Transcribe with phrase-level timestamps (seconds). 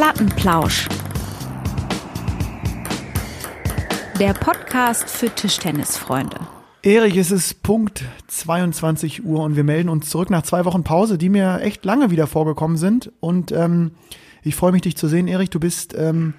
[0.00, 0.88] Plattenplausch.
[4.18, 6.38] Der Podcast für Tischtennisfreunde.
[6.82, 11.18] Erich, es ist Punkt 22 Uhr und wir melden uns zurück nach zwei Wochen Pause,
[11.18, 13.12] die mir echt lange wieder vorgekommen sind.
[13.20, 13.90] Und ähm,
[14.42, 15.50] ich freue mich, dich zu sehen, Erich.
[15.50, 16.32] Du bist ähm,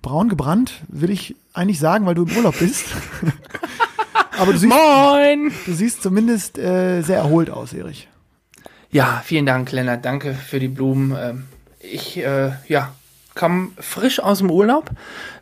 [0.00, 2.86] braun gebrannt, will ich eigentlich sagen, weil du im Urlaub bist.
[4.38, 5.52] Aber du siehst, Moin!
[5.66, 8.08] du siehst zumindest äh, sehr erholt aus, Erich.
[8.90, 10.02] Ja, vielen Dank, Lennart.
[10.02, 11.14] Danke für die Blumen.
[11.20, 11.44] Ähm,
[11.78, 12.94] Ich, äh, ja,
[13.34, 14.90] kam frisch aus dem Urlaub,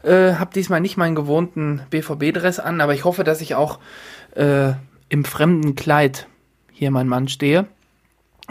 [0.03, 3.79] äh, habe diesmal nicht meinen gewohnten BVB-Dress an, aber ich hoffe, dass ich auch
[4.35, 4.73] äh,
[5.09, 6.27] im fremden Kleid
[6.73, 7.67] hier mein Mann stehe.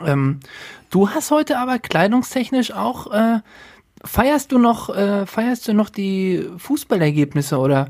[0.05, 0.39] Ähm,
[0.89, 3.39] du hast heute aber kleidungstechnisch auch, äh,
[4.03, 7.89] feierst du noch, äh, feierst du noch die Fußballergebnisse oder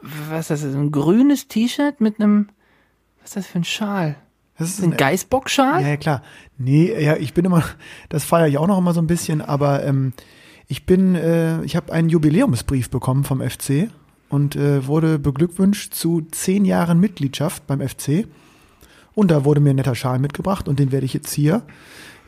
[0.00, 2.48] was ist das, ein grünes T-Shirt mit einem,
[3.20, 4.16] was ist das für ein Schal?
[4.58, 5.82] Das ist Ein Geißbock-Schal?
[5.82, 6.22] Ja, ja, klar.
[6.56, 7.62] Nee, ja, ich bin immer,
[8.08, 10.12] das feiere ich auch noch immer so ein bisschen, aber ähm,
[10.68, 13.88] ich bin, äh, ich habe einen Jubiläumsbrief bekommen vom FC
[14.28, 18.26] und äh, wurde beglückwünscht zu zehn Jahren Mitgliedschaft beim FC.
[19.14, 21.62] Und da wurde mir ein netter Schal mitgebracht und den werde ich jetzt hier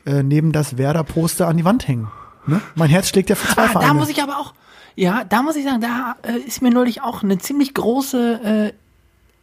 [0.06, 2.08] äh, neben das Werder-Poster an die Wand hängen.
[2.46, 2.60] Ne?
[2.74, 3.88] Mein Herz schlägt ja für zwei Ah, Vereine.
[3.88, 4.54] da muss ich aber auch,
[4.96, 8.72] ja, da muss ich sagen, da äh, ist mir neulich auch eine ziemlich große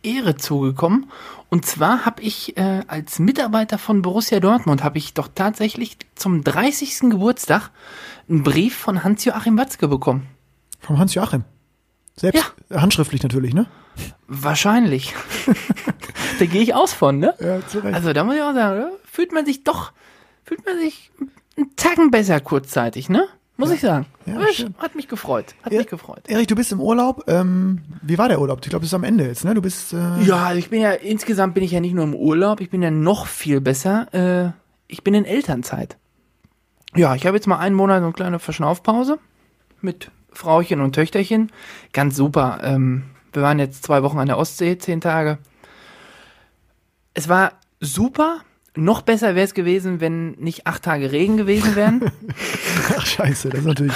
[0.03, 1.05] äh, Ehre zugekommen.
[1.49, 6.43] Und zwar habe ich äh, als Mitarbeiter von Borussia Dortmund, habe ich doch tatsächlich zum
[6.43, 7.01] 30.
[7.11, 7.69] Geburtstag
[8.29, 10.27] einen Brief von Hans-Joachim Watzke bekommen.
[10.79, 11.43] Vom Hans-Joachim.
[12.15, 13.67] Selbst handschriftlich natürlich, ne?
[14.27, 15.13] Wahrscheinlich.
[16.39, 17.33] da gehe ich aus von, ne?
[17.39, 17.93] Ja, zu Recht.
[17.95, 18.91] Also da muss ich auch sagen, ne?
[19.05, 19.91] fühlt man sich doch,
[20.43, 21.11] fühlt man sich
[21.57, 23.27] einen Tacken besser kurzzeitig, ne?
[23.59, 24.05] Muss ich sagen.
[24.27, 24.35] Ja,
[24.77, 25.55] hat, mich gefreut.
[25.63, 25.79] Hat Ja.
[25.79, 26.21] mich gefreut.
[26.27, 27.23] Erich, du bist im Urlaub.
[27.27, 28.59] Ähm, wie war der Urlaub?
[28.63, 29.55] Ich glaube, das ist am Ende jetzt, ne?
[29.55, 29.93] Du bist.
[29.93, 32.69] Äh, Ja, also ich bin ja, insgesamt bin ich ja nicht nur im Urlaub, ich
[32.69, 34.13] bin ja noch viel besser.
[34.13, 34.51] Äh,
[34.87, 35.97] ich bin in Elternzeit.
[36.95, 39.19] Ja, ich habe jetzt mal einen Monat so eine kleine Verschnaufpause
[39.81, 41.51] mit Frauchen und Töchterchen.
[41.93, 42.59] Ganz super.
[42.63, 45.37] Ähm, wir waren jetzt zwei Wochen an der Ostsee, zehn Tage.
[47.13, 48.41] Es war super.
[48.75, 52.11] Noch besser wäre es gewesen, wenn nicht acht Tage Regen gewesen wären.
[52.97, 53.93] Ach, scheiße, das ist natürlich.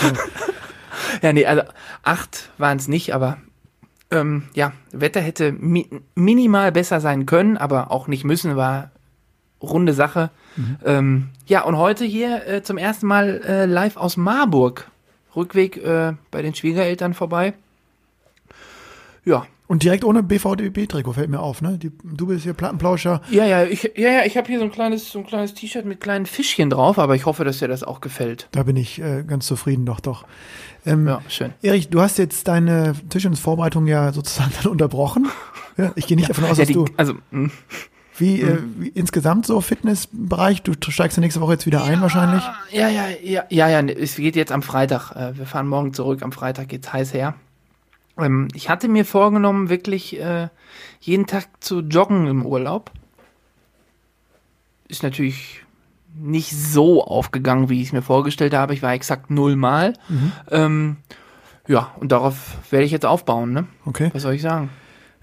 [1.22, 1.64] Ja, nee, also
[2.04, 3.38] acht waren es nicht, aber
[4.10, 8.91] ähm, ja, Wetter hätte mi minimal besser sein können, aber auch nicht müssen, war
[9.62, 10.30] runde Sache.
[10.86, 14.90] Ähm, ja, und heute hier äh, zum ersten Mal äh, live aus Marburg.
[15.36, 17.54] Rückweg äh, bei den Schwiegereltern vorbei.
[19.24, 21.78] Ja, Und direkt ohne BVDB-Trikot fällt mir auf, ne?
[21.78, 23.22] Die, du bist hier Plattenplauscher.
[23.30, 25.86] ja, ja, ich, ja, ja, ich habe hier so ein kleines, so ein kleines T-Shirt
[25.86, 28.48] mit kleinen Fischchen drauf, aber ich hoffe, dass dir das auch gefällt.
[28.52, 30.26] Da bin ich äh, ganz zufrieden, doch, doch.
[30.86, 31.54] Ähm, Ja, schön.
[31.62, 35.30] Erich, du hast jetzt deine Tischtennis-Vorbereitung ja sozusagen dann unterbrochen.
[35.78, 36.86] Ja, ich gehe nicht davon aus, Ja, dass die, du.
[36.98, 37.50] also, mh.
[38.22, 40.62] Wie, äh, wie insgesamt so Fitnessbereich?
[40.62, 42.44] Du steigst ja nächste Woche jetzt wieder ein, wahrscheinlich.
[42.72, 45.12] Ja, ja, ja, ja, ja, ne, es geht jetzt am Freitag.
[45.16, 46.22] Äh, Wir fahren morgen zurück.
[46.22, 47.34] Am Freitag geht's heiß her.
[48.18, 50.50] Ähm, Ich hatte mir vorgenommen, wirklich äh,
[51.00, 52.92] jeden Tag zu joggen im Urlaub.
[54.88, 55.64] Ist natürlich
[56.14, 58.74] nicht so aufgegangen, wie ich es mir vorgestellt habe.
[58.74, 59.94] Ich war exakt nullmal.
[60.50, 60.98] Ähm,
[61.68, 63.68] ja, und darauf werde ich jetzt aufbauen, ne?
[63.86, 64.10] Okay.
[64.14, 64.70] Was soll ich sagen?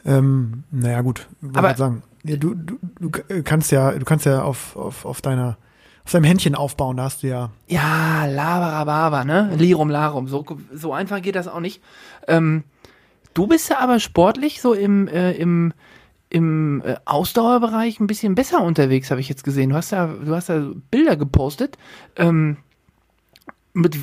[0.07, 1.27] Ähm, naja, gut.
[1.55, 2.03] Aber- sagen.
[2.25, 3.11] Ja, du, du, du
[3.43, 5.57] kannst ja, du kannst ja auf, auf, auf deiner,
[6.05, 7.51] auf deinem Händchen aufbauen, da hast du ja.
[7.69, 9.51] Ja, Labarababa, ne?
[9.57, 10.29] Lirum Larum.
[10.29, 11.83] So, so einfach geht das auch nicht.
[12.27, 12.65] Ähm,
[13.35, 15.73] du bist ja aber sportlich so im, äh, im,
[16.31, 19.71] im äh, Ausdauerbereich ein bisschen besser unterwegs, habe ich jetzt gesehen.
[19.71, 21.79] Du hast ja, du hast ja Bilder gepostet.
[22.17, 22.57] Ähm,
[23.73, 23.99] mit äh,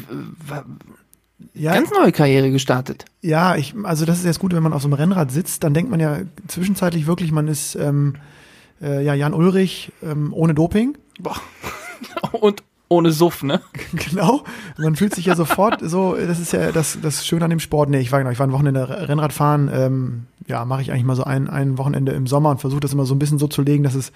[1.53, 3.05] Ja, ganz neue Karriere gestartet.
[3.21, 5.73] Ja, ich, also das ist jetzt gut, wenn man auf so einem Rennrad sitzt, dann
[5.73, 8.15] denkt man ja zwischenzeitlich wirklich, man ist ähm,
[8.81, 10.97] äh, ja Jan Ulrich ähm, ohne Doping.
[11.19, 11.37] Boah.
[12.31, 13.61] Und ohne Suff, ne?
[13.93, 14.43] genau.
[14.77, 17.89] Man fühlt sich ja sofort so, das ist ja das, das Schöne an dem Sport.
[17.89, 21.05] Nee, ich war genau, ich war ein Wochenende Rennrad fahren, ähm, ja, mache ich eigentlich
[21.05, 23.47] mal so ein, ein Wochenende im Sommer und versuche das immer so ein bisschen so
[23.47, 24.11] zu legen, dass es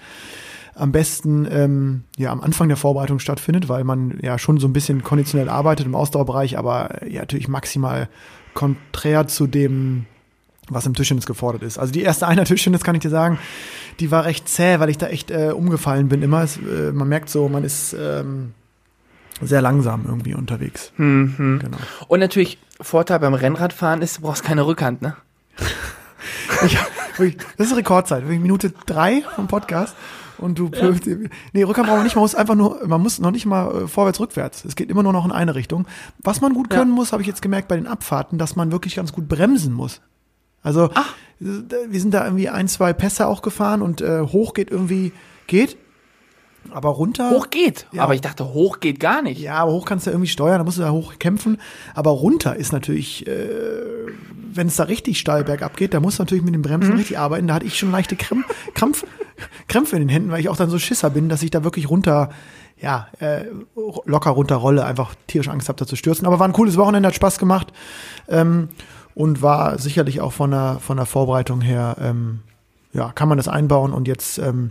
[0.74, 4.72] am besten ähm, ja am Anfang der Vorbereitung stattfindet, weil man ja schon so ein
[4.72, 8.08] bisschen konditionell arbeitet im Ausdauerbereich, aber äh, ja natürlich maximal
[8.54, 10.06] konträr zu dem,
[10.68, 11.78] was im Tischtennis gefordert ist.
[11.78, 13.38] Also die erste Einheit Tischtennis kann ich dir sagen,
[13.98, 16.42] die war recht zäh, weil ich da echt äh, umgefallen bin immer.
[16.42, 18.54] Es, äh, man merkt so, man ist ähm,
[19.40, 20.92] sehr langsam irgendwie unterwegs.
[20.96, 21.60] Mhm.
[21.62, 21.76] Genau.
[22.08, 25.16] Und natürlich, Vorteil beim Rennradfahren ist, du brauchst keine Rückhand, ne?
[26.62, 26.76] Ich,
[27.56, 29.96] das ist Rekordzeit, Minute drei vom Podcast.
[30.40, 30.92] Und du ja.
[31.52, 33.88] Nee, Rückhand braucht man nicht, man muss einfach nur, man muss noch nicht mal äh,
[33.88, 34.64] vorwärts, rückwärts.
[34.64, 35.86] Es geht immer nur noch in eine Richtung.
[36.18, 36.94] Was man gut können ja.
[36.96, 40.00] muss, habe ich jetzt gemerkt bei den Abfahrten, dass man wirklich ganz gut bremsen muss.
[40.62, 41.14] Also Ach.
[41.38, 45.12] wir sind da irgendwie ein, zwei Pässe auch gefahren und äh, hoch geht irgendwie,
[45.46, 45.76] geht.
[46.72, 47.30] Aber runter.
[47.30, 48.02] Hoch geht, Ja.
[48.04, 49.40] aber ich dachte, hoch geht gar nicht.
[49.40, 51.58] Ja, aber hoch kannst du ja irgendwie steuern, da musst du da hoch kämpfen.
[51.94, 53.48] Aber runter ist natürlich, äh,
[54.52, 56.64] wenn es da richtig steil bergab geht, da musst du natürlich mit den Mhm.
[56.64, 57.46] Bremsen richtig arbeiten.
[57.48, 59.04] Da hatte ich schon leichte Krämpf, Krampf,
[59.68, 61.88] Krämpfe in den Händen, weil ich auch dann so Schisser bin, dass ich da wirklich
[61.90, 62.30] runter,
[62.80, 63.44] ja, äh,
[64.04, 66.26] locker runterrolle, einfach tierisch Angst habe, da zu stürzen.
[66.26, 67.72] Aber war ein cooles Wochenende, hat Spaß gemacht.
[68.28, 68.68] Ähm,
[69.14, 72.40] und war sicherlich auch von der, von der Vorbereitung her, ähm,
[72.92, 74.70] ja, kann man das einbauen und jetzt ähm,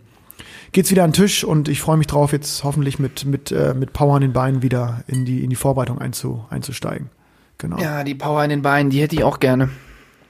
[0.71, 3.73] geht's wieder an den Tisch und ich freue mich drauf, jetzt hoffentlich mit, mit, äh,
[3.73, 7.09] mit Power an den Beinen wieder in die, in die Vorbereitung einzu, einzusteigen.
[7.57, 7.77] Genau.
[7.77, 9.69] Ja, die Power in den Beinen, die hätte ich auch gerne.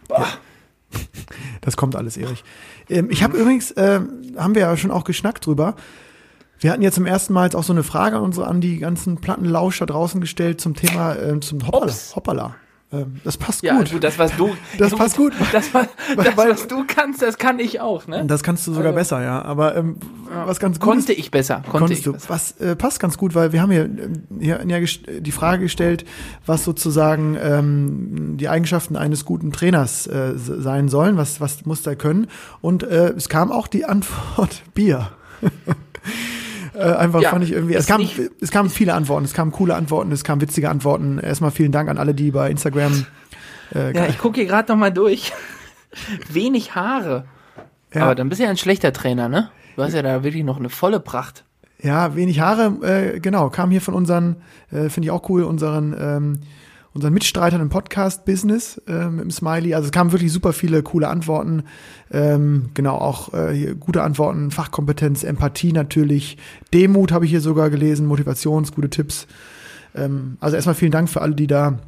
[1.62, 2.44] Das kommt alles, Erich.
[2.89, 5.75] Ähm, ich habe übrigens, ähm, haben wir ja schon auch geschnackt drüber.
[6.59, 8.80] Wir hatten jetzt zum ersten Mal jetzt auch so eine Frage an unsere, an die
[8.80, 11.94] ganzen Plattenlauscher draußen gestellt zum Thema, ähm, zum Hoppala.
[12.15, 12.56] Hoppala.
[12.91, 13.91] Ähm, das passt Ja, gut.
[13.91, 14.50] gut, das was du.
[14.80, 15.33] Das passt gut.
[15.51, 18.24] Das, was- das Weil- was du kannst, das kann ich auch, ne?
[18.25, 19.41] Das kannst du sogar Also- besser, ja.
[19.44, 19.97] Aber ähm,
[20.45, 21.57] was ganz gut Konnte ich besser.
[21.57, 22.13] Konnte konntest ich du.
[22.13, 22.30] besser.
[22.30, 25.63] Was äh, passt ganz gut, weil wir haben hier, ähm, hier ja gest- die Frage
[25.63, 26.03] gestellt,
[26.47, 31.95] was sozusagen ähm, die Eigenschaften eines guten Trainers äh, sein sollen, was, was muss er
[31.95, 32.25] können.
[32.62, 35.12] Und äh, es kam auch die Antwort Bier.
[36.79, 39.33] Äh, einfach Ja, fand ich irgendwie, es ist kam, nicht- es kamen viele Antworten, es
[39.33, 41.19] kamen coole Antworten, es kamen witzige Antworten.
[41.19, 43.05] Erstmal vielen Dank an alle, die bei Instagram
[43.75, 45.31] äh, Ja, ich gucke hier gerade noch mal durch.
[46.31, 47.25] Wenig Haare.
[47.93, 48.03] Ja.
[48.03, 49.49] Aber dann bist du ja ein schlechter Trainer, ne?
[49.75, 51.43] Du hast ja da wirklich noch eine volle Pracht.
[51.81, 52.73] Ja, wenig Haare,
[53.15, 54.35] äh, genau, kam hier von unseren,
[54.71, 56.39] äh, finde ich auch cool, unseren, ähm,
[56.99, 59.73] unseren Mitstreitern im Podcast-Business äh, mit dem Smiley.
[59.73, 61.63] Also es kamen wirklich super viele coole Antworten.
[62.11, 66.37] Ähm, genau, auch äh, gute Antworten, Fachkompetenz, Empathie natürlich,
[66.73, 69.27] Demut habe ich hier sogar gelesen, Motivations, gute Tipps.
[69.95, 71.79] Ähm, also erstmal vielen Dank für alle, die da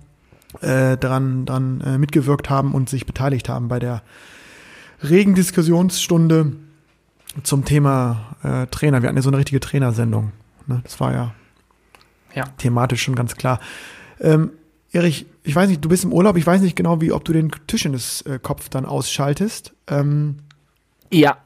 [0.61, 4.03] äh, dran, dran äh, mitgewirkt haben und sich beteiligt haben bei der
[5.03, 6.53] regen Diskussionsstunde
[7.43, 9.01] zum Thema äh, Trainer.
[9.01, 10.31] Wir hatten ja so eine richtige Trainersendung.
[10.67, 10.79] Ne?
[10.83, 11.33] Das war ja,
[12.33, 12.45] Ja.
[12.57, 13.59] thematisch schon ganz klar.
[14.19, 14.51] Ähm,
[14.93, 17.31] Erich, ich weiß nicht, du bist im Urlaub, ich weiß nicht genau, wie, ob du
[17.33, 19.73] den Tischtenniskopf dann ausschaltest.
[19.87, 20.37] Ähm,
[21.11, 21.37] Ja.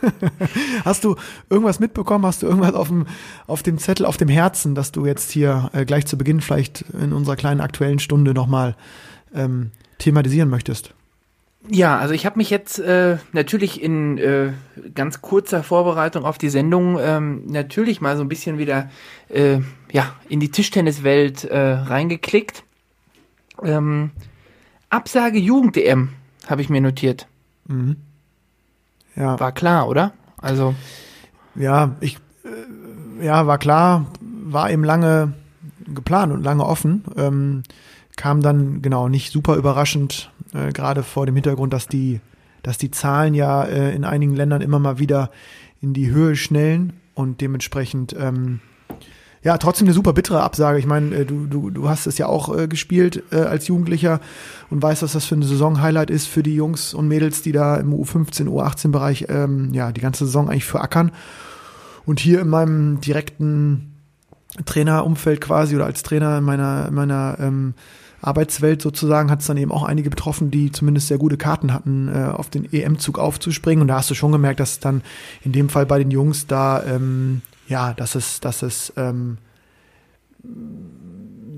[0.84, 1.16] hast du
[1.50, 2.24] irgendwas mitbekommen?
[2.24, 3.06] Hast du irgendwas auf dem,
[3.46, 6.82] auf dem Zettel, auf dem Herzen, dass du jetzt hier äh, gleich zu Beginn vielleicht
[7.00, 8.76] in unserer kleinen aktuellen Stunde nochmal
[9.34, 10.94] ähm, thematisieren möchtest?
[11.70, 14.52] Ja, also ich habe mich jetzt äh, natürlich in äh,
[14.94, 18.88] ganz kurzer Vorbereitung auf die Sendung ähm, natürlich mal so ein bisschen wieder
[19.28, 19.58] äh,
[19.92, 22.64] ja, in die Tischtenniswelt äh, reingeklickt.
[23.62, 24.10] Ähm,
[24.88, 26.10] Absage Jugend-EM
[26.46, 27.26] habe ich mir notiert.
[27.66, 27.96] Mhm.
[29.14, 29.38] Ja.
[29.38, 30.12] War klar, oder?
[30.40, 30.74] Also,
[31.54, 35.34] Ja, ich, äh, ja, war klar, war eben lange
[35.86, 37.04] geplant und lange offen.
[37.16, 37.62] Ähm,
[38.18, 42.20] kam dann, genau, nicht super überraschend, äh, gerade vor dem Hintergrund, dass die,
[42.62, 45.30] dass die Zahlen ja äh, in einigen Ländern immer mal wieder
[45.80, 48.60] in die Höhe schnellen und dementsprechend, ähm,
[49.44, 50.80] ja, trotzdem eine super bittere Absage.
[50.80, 54.20] Ich meine, äh, du, du, du hast es ja auch äh, gespielt äh, als Jugendlicher
[54.68, 57.76] und weißt, was das für ein Saisonhighlight ist für die Jungs und Mädels, die da
[57.76, 61.12] im U15, U18-Bereich ähm, ja die ganze Saison eigentlich verackern.
[62.04, 63.94] Und hier in meinem direkten
[64.64, 67.74] Trainerumfeld quasi oder als Trainer in meiner, in meiner ähm,
[68.20, 72.08] Arbeitswelt sozusagen hat es dann eben auch einige betroffen, die zumindest sehr gute Karten hatten,
[72.08, 73.82] äh, auf den EM-Zug aufzuspringen.
[73.82, 75.02] Und da hast du schon gemerkt, dass dann
[75.44, 79.38] in dem Fall bei den Jungs da, ähm, ja, dass es, dass es ähm,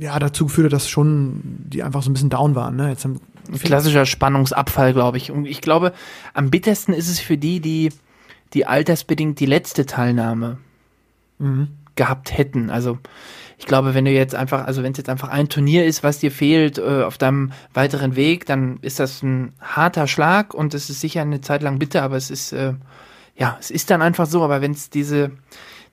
[0.00, 2.76] ja dazu geführt hat, dass schon die einfach so ein bisschen down waren.
[2.76, 2.90] Ne?
[2.90, 5.30] Jetzt haben ein klassischer Spannungsabfall, glaube ich.
[5.30, 5.92] Und ich glaube,
[6.34, 7.90] am bittersten ist es für die, die,
[8.52, 10.58] die altersbedingt die letzte Teilnahme
[11.40, 11.68] Mhm.
[11.96, 12.70] Gehabt hätten.
[12.70, 12.98] Also
[13.58, 16.18] ich glaube, wenn du jetzt einfach, also wenn es jetzt einfach ein Turnier ist, was
[16.18, 20.88] dir fehlt äh, auf deinem weiteren Weg, dann ist das ein harter Schlag und es
[20.88, 22.72] ist sicher eine Zeit lang bitter, aber es ist, äh,
[23.36, 24.42] ja, es ist dann einfach so.
[24.42, 25.32] Aber wenn es diese,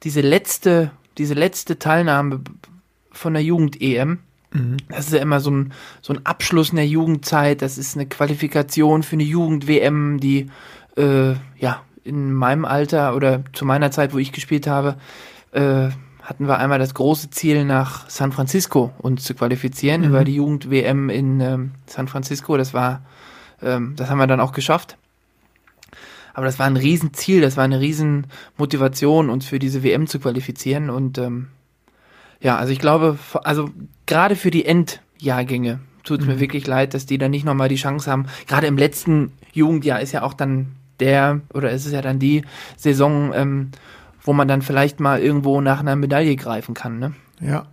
[0.04, 2.42] diese letzte, diese letzte Teilnahme
[3.12, 4.20] von der Jugend-EM,
[4.89, 8.06] das ist ja immer so ein, so ein Abschluss in der Jugendzeit, das ist eine
[8.06, 10.48] Qualifikation für eine Jugend-WM, die,
[10.96, 14.96] äh, ja, in meinem Alter oder zu meiner Zeit, wo ich gespielt habe,
[15.51, 15.89] äh,
[16.22, 21.10] hatten wir einmal das große Ziel, nach San Francisco uns zu qualifizieren über die Jugend-WM
[21.10, 22.58] in ähm, San Francisco.
[22.58, 23.06] Das war,
[23.62, 24.98] ähm, das haben wir dann auch geschafft.
[26.34, 30.89] Aber das war ein Riesenziel, das war eine Riesenmotivation, uns für diese WM zu qualifizieren.
[30.89, 31.48] Und ähm,
[32.42, 33.70] ja, also ich glaube, also
[34.06, 37.75] gerade für die Endjahrgänge tut es mir wirklich leid, dass die dann nicht nochmal die
[37.75, 38.27] Chance haben.
[38.48, 42.44] Gerade im letzten Jugendjahr ist ja auch dann der, oder ist es ja dann die
[42.75, 43.72] Saison, ähm,
[44.27, 47.13] wo man dann vielleicht mal irgendwo nach einer Medaille greifen kann, ne?
[47.39, 47.67] Ja.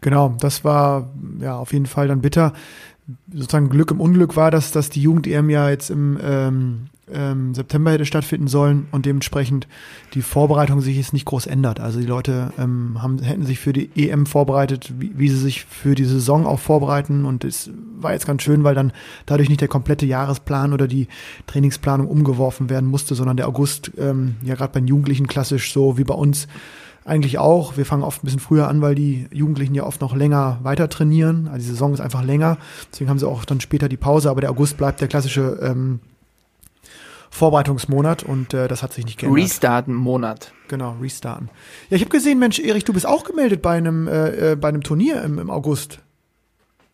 [0.00, 2.54] Genau, das war ja auf jeden Fall dann bitter.
[3.30, 7.92] Sozusagen Glück im Unglück war, dass, dass die Jugend-EM ja jetzt im ähm, ähm, September
[7.92, 9.68] hätte stattfinden sollen und dementsprechend
[10.14, 11.78] die Vorbereitung sich jetzt nicht groß ändert.
[11.80, 15.64] Also die Leute ähm, haben, hätten sich für die EM vorbereitet, wie, wie sie sich
[15.64, 18.92] für die Saison auch vorbereiten und es war jetzt ganz schön, weil dann
[19.24, 21.08] dadurch nicht der komplette Jahresplan oder die
[21.46, 25.98] Trainingsplanung umgeworfen werden musste, sondern der August ähm, ja gerade bei den Jugendlichen klassisch so
[25.98, 26.48] wie bei uns
[27.04, 27.76] eigentlich auch.
[27.76, 30.88] Wir fangen oft ein bisschen früher an, weil die Jugendlichen ja oft noch länger weiter
[30.88, 31.46] trainieren.
[31.46, 32.58] Also die Saison ist einfach länger.
[32.92, 34.28] Deswegen haben sie auch dann später die Pause.
[34.28, 36.00] Aber der August bleibt der klassische ähm,
[37.36, 39.42] Vorbereitungsmonat und äh, das hat sich nicht geändert.
[39.44, 40.52] Restarten-Monat.
[40.68, 41.50] Genau, restarten.
[41.90, 44.68] Ja, ich habe gesehen, Mensch, Erich, du bist auch gemeldet bei einem, äh, äh, bei
[44.68, 46.00] einem Turnier im, im August.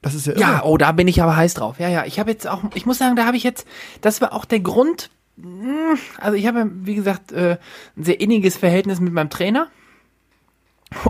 [0.02, 0.40] Das ist ja irre.
[0.40, 1.78] Ja, oh, da bin ich aber heiß drauf.
[1.78, 3.66] Ja, ja, ich habe jetzt auch, ich muss sagen, da habe ich jetzt,
[4.00, 7.56] das war auch der Grund, mh, also ich habe, wie gesagt, äh,
[7.96, 9.68] ein sehr inniges Verhältnis mit meinem Trainer.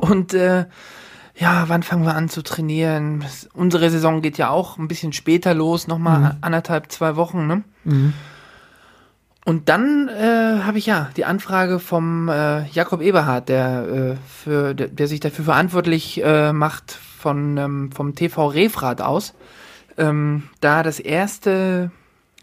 [0.00, 0.66] Und äh,
[1.34, 3.24] ja, wann fangen wir an zu trainieren?
[3.54, 6.38] Unsere Saison geht ja auch ein bisschen später los, nochmal Mhm.
[6.42, 7.64] anderthalb, zwei Wochen, ne?
[7.84, 8.12] Mhm.
[9.44, 14.74] Und dann äh, habe ich ja die Anfrage vom äh, Jakob Eberhard, der, äh, für,
[14.74, 19.34] der, der sich dafür verantwortlich äh, macht von, ähm, vom TV Refrat aus,
[19.98, 21.90] ähm, da das erste,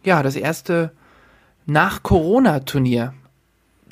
[0.04, 0.92] ja, das erste
[1.66, 3.14] Nach-Corona-Turnier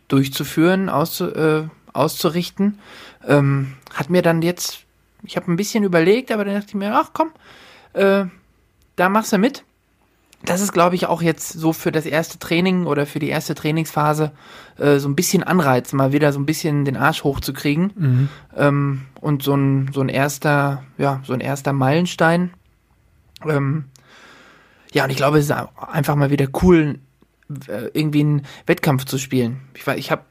[0.10, 2.80] durchzuführen, auszu, äh, auszurichten.
[3.26, 4.80] Ähm, hat mir dann jetzt,
[5.24, 7.32] ich habe ein bisschen überlegt, aber dann dachte ich mir, ach komm,
[7.94, 8.26] äh,
[8.98, 9.64] da machst du mit.
[10.46, 13.56] Das ist, glaube ich, auch jetzt so für das erste Training oder für die erste
[13.56, 14.32] Trainingsphase
[14.77, 17.91] äh, so ein bisschen Anreiz, mal wieder so ein bisschen den Arsch hochzukriegen.
[17.96, 18.29] Mhm.
[18.56, 22.51] Ähm, und so ein, so ein erster, ja, so ein erster Meilenstein.
[23.46, 23.86] Ähm,
[24.94, 27.00] ja, und ich glaube, es ist einfach mal wieder cool,
[27.67, 29.62] äh, irgendwie einen Wettkampf zu spielen.
[29.74, 30.24] Ich, ich habe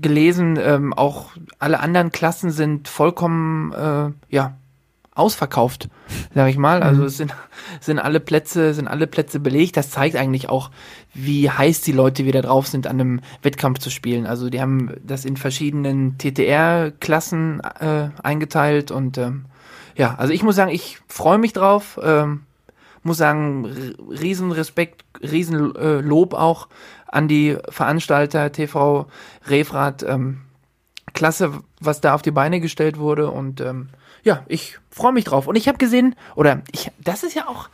[0.00, 4.56] gelesen, ähm, auch alle anderen Klassen sind vollkommen, äh, ja,
[5.20, 5.88] ausverkauft,
[6.34, 6.82] sag ich mal.
[6.82, 7.06] Also Mhm.
[7.06, 7.34] es sind,
[7.80, 9.76] sind alle Plätze, sind alle Plätze belegt.
[9.76, 10.70] Das zeigt eigentlich auch,
[11.14, 14.26] wie heiß die Leute wieder drauf sind, an einem Wettkampf zu spielen.
[14.26, 19.44] Also die haben das in verschiedenen TTR-Klassen äh, eingeteilt und ähm,
[19.96, 21.98] ja, also ich muss sagen, ich freue mich drauf.
[22.02, 22.42] Ähm,
[23.02, 26.68] muss sagen, r- riesen Respekt, riesen äh, Lob auch
[27.06, 29.06] an die Veranstalter TV
[29.46, 30.02] Refrat.
[30.02, 30.42] Ähm,
[31.12, 33.88] klasse, was da auf die Beine gestellt wurde und ähm,
[34.22, 35.46] ja, ich freue mich drauf.
[35.46, 37.68] Und ich habe gesehen, oder ich, das ist ja auch,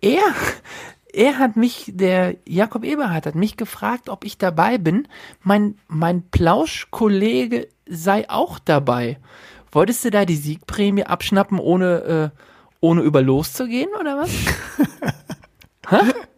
[0.00, 0.34] er,
[1.12, 5.08] er hat mich, der Jakob Eberhardt hat mich gefragt, ob ich dabei bin.
[5.42, 9.18] Mein, mein Plauschkollege sei auch dabei.
[9.70, 12.38] Wolltest du da die Siegprämie abschnappen, ohne, äh,
[12.80, 14.30] ohne über loszugehen, oder was?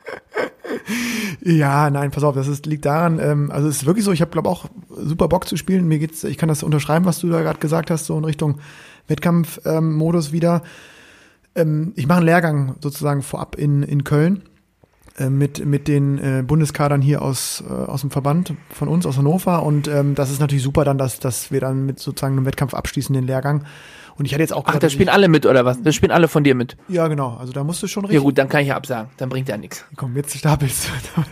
[1.42, 4.20] Ja, nein, pass auf, das ist, liegt daran, ähm, also es ist wirklich so, ich
[4.20, 5.86] habe glaube auch super Bock zu spielen.
[5.86, 8.60] Mir geht's, ich kann das unterschreiben, was du da gerade gesagt hast, so in Richtung
[9.08, 10.62] Wettkampfmodus ähm, wieder.
[11.54, 14.42] Ähm, ich mache einen Lehrgang sozusagen vorab in, in Köln
[15.18, 19.16] äh, mit, mit den äh, Bundeskadern hier aus, äh, aus dem Verband von uns, aus
[19.16, 19.62] Hannover.
[19.62, 22.74] Und ähm, das ist natürlich super dann, dass, dass wir dann mit sozusagen einem Wettkampf
[22.74, 23.64] abschließen, den Lehrgang.
[24.16, 25.82] Und ich hatte jetzt auch Ach, gesagt, da spielen alle mit, oder was?
[25.82, 26.76] Da spielen alle von dir mit.
[26.88, 27.36] Ja, genau.
[27.40, 28.24] Also da musst du schon Ja richtig.
[28.24, 29.10] gut, dann kann ich ja absagen.
[29.16, 29.84] Dann bringt ja nichts.
[29.96, 31.22] Komm, jetzt stapelst du.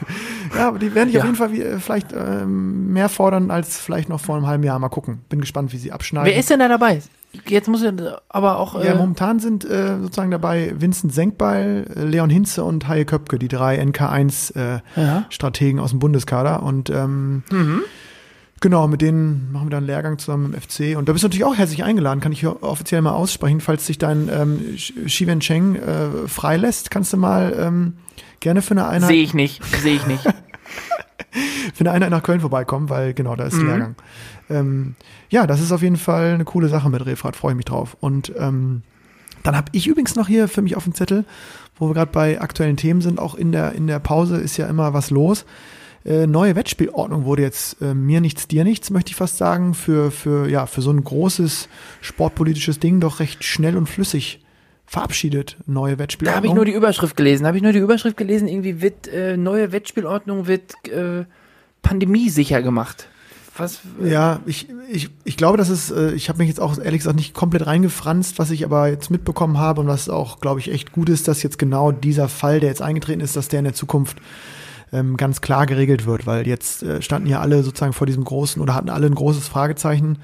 [0.58, 1.20] ja, aber die werden dich Ja.
[1.20, 4.64] auf jeden Fall wie, äh, vielleicht ähm, mehr fordern als vielleicht noch vor einem halben
[4.64, 4.78] Jahr.
[4.80, 5.20] Mal gucken.
[5.28, 6.28] Bin gespannt, wie sie abschneiden.
[6.30, 7.00] Wer ist denn da dabei?
[7.46, 7.90] Jetzt muss ich
[8.28, 8.74] aber auch.
[8.74, 13.38] ja, Äh, momentan sind äh, sozusagen dabei Vincent Senkbeil, äh, Leon Hinze und Haie Köpke,
[13.38, 15.24] die drei NK1 äh, ja.
[15.80, 16.62] Aus dem Bundeskader.
[16.62, 17.82] Und ähm, Mhm.
[18.62, 20.96] Genau, mit denen machen wir dann einen Lehrgang zusammen im FC.
[20.96, 23.60] Und da bist du natürlich auch herzlich eingeladen, kann ich hier offiziell mal aussprechen.
[23.60, 27.94] Falls sich dein ähm, Xi Wencheng äh, freilässt, kannst du mal ähm,
[28.40, 29.62] gerne für eine Einheit Sehe ich nicht.
[29.82, 30.24] Sehe ich nicht.
[31.74, 33.66] für eine Einheit nach Köln vorbeikommen, weil genau, da ist Mhm.
[33.66, 33.94] Lehrgang.
[34.48, 34.94] Ähm,
[35.28, 37.96] ja, das ist auf jeden Fall eine coole Sache mit Refrat, freue ich mich drauf.
[38.00, 38.82] Und ähm,
[39.42, 41.24] dann habe ich übrigens noch hier für mich auf dem Zettel,
[41.76, 44.66] wo wir gerade bei aktuellen Themen sind, auch in der, in der Pause ist ja
[44.66, 45.44] immer was los.
[46.04, 50.10] Äh, neue Wettspielordnung wurde jetzt äh, mir nichts, dir nichts, möchte ich fast sagen, für,
[50.10, 51.68] für, ja, für so ein großes
[52.00, 54.40] sportpolitisches Ding doch recht schnell und flüssig
[54.86, 55.56] verabschiedet.
[55.66, 56.36] Neue Da Wettspielordnung.
[56.36, 57.46] habe ich nur die Überschrift gelesen.
[57.46, 61.24] Habe ich nur die Überschrift gelesen, irgendwie wird äh, neue Wettspielordnung wird äh,
[61.82, 63.08] pandemiesicher gemacht.
[63.56, 63.80] Was?
[64.02, 67.16] Ja, ich, ich, ich glaube, dass es, äh, ich habe mich jetzt auch ehrlich gesagt
[67.16, 70.92] nicht komplett reingefranst, was ich aber jetzt mitbekommen habe und was auch, glaube ich, echt
[70.92, 73.74] gut ist, dass jetzt genau dieser Fall, der jetzt eingetreten ist, dass der in der
[73.74, 74.16] Zukunft
[74.92, 78.60] ähm, ganz klar geregelt wird, weil jetzt äh, standen ja alle sozusagen vor diesem großen
[78.60, 80.18] oder hatten alle ein großes Fragezeichen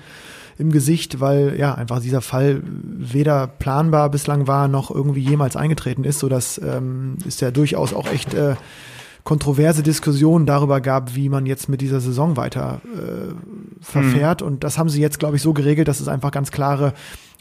[0.59, 6.05] im Gesicht, weil ja einfach dieser Fall weder planbar bislang war noch irgendwie jemals eingetreten
[6.05, 8.57] ist, so dass ähm, ist ja durchaus auch echt äh,
[9.29, 13.35] kontroverse Diskussionen darüber gab, wie man jetzt mit dieser Saison weiter äh,
[13.81, 14.41] verfährt.
[14.41, 16.95] Und das haben sie jetzt, glaube ich, so geregelt, dass es einfach ganz klare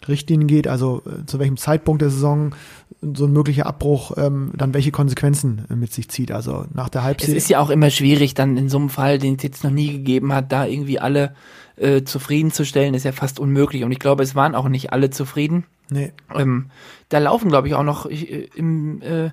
[0.08, 2.54] Richtlinien geht, also äh, zu welchem Zeitpunkt der Saison
[3.02, 6.32] so ein möglicher Abbruch ähm, dann welche Konsequenzen äh, mit sich zieht.
[6.32, 7.36] Also nach der Es Halbzeit.
[7.36, 9.92] ist ja auch immer schwierig, dann in so einem Fall, den es jetzt noch nie
[9.92, 11.36] gegeben hat, da irgendwie alle
[11.76, 13.84] äh, zufriedenzustellen, ist ja fast unmöglich.
[13.84, 15.66] Und ich glaube, es waren auch nicht alle zufrieden.
[15.90, 16.68] nee, Ähm,
[17.10, 19.30] da laufen, glaube ich, auch noch ich, äh, im, äh,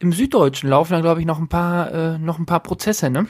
[0.00, 3.26] im Süddeutschen laufen da, glaube ich, noch ein paar, äh, noch ein paar Prozesse, ne?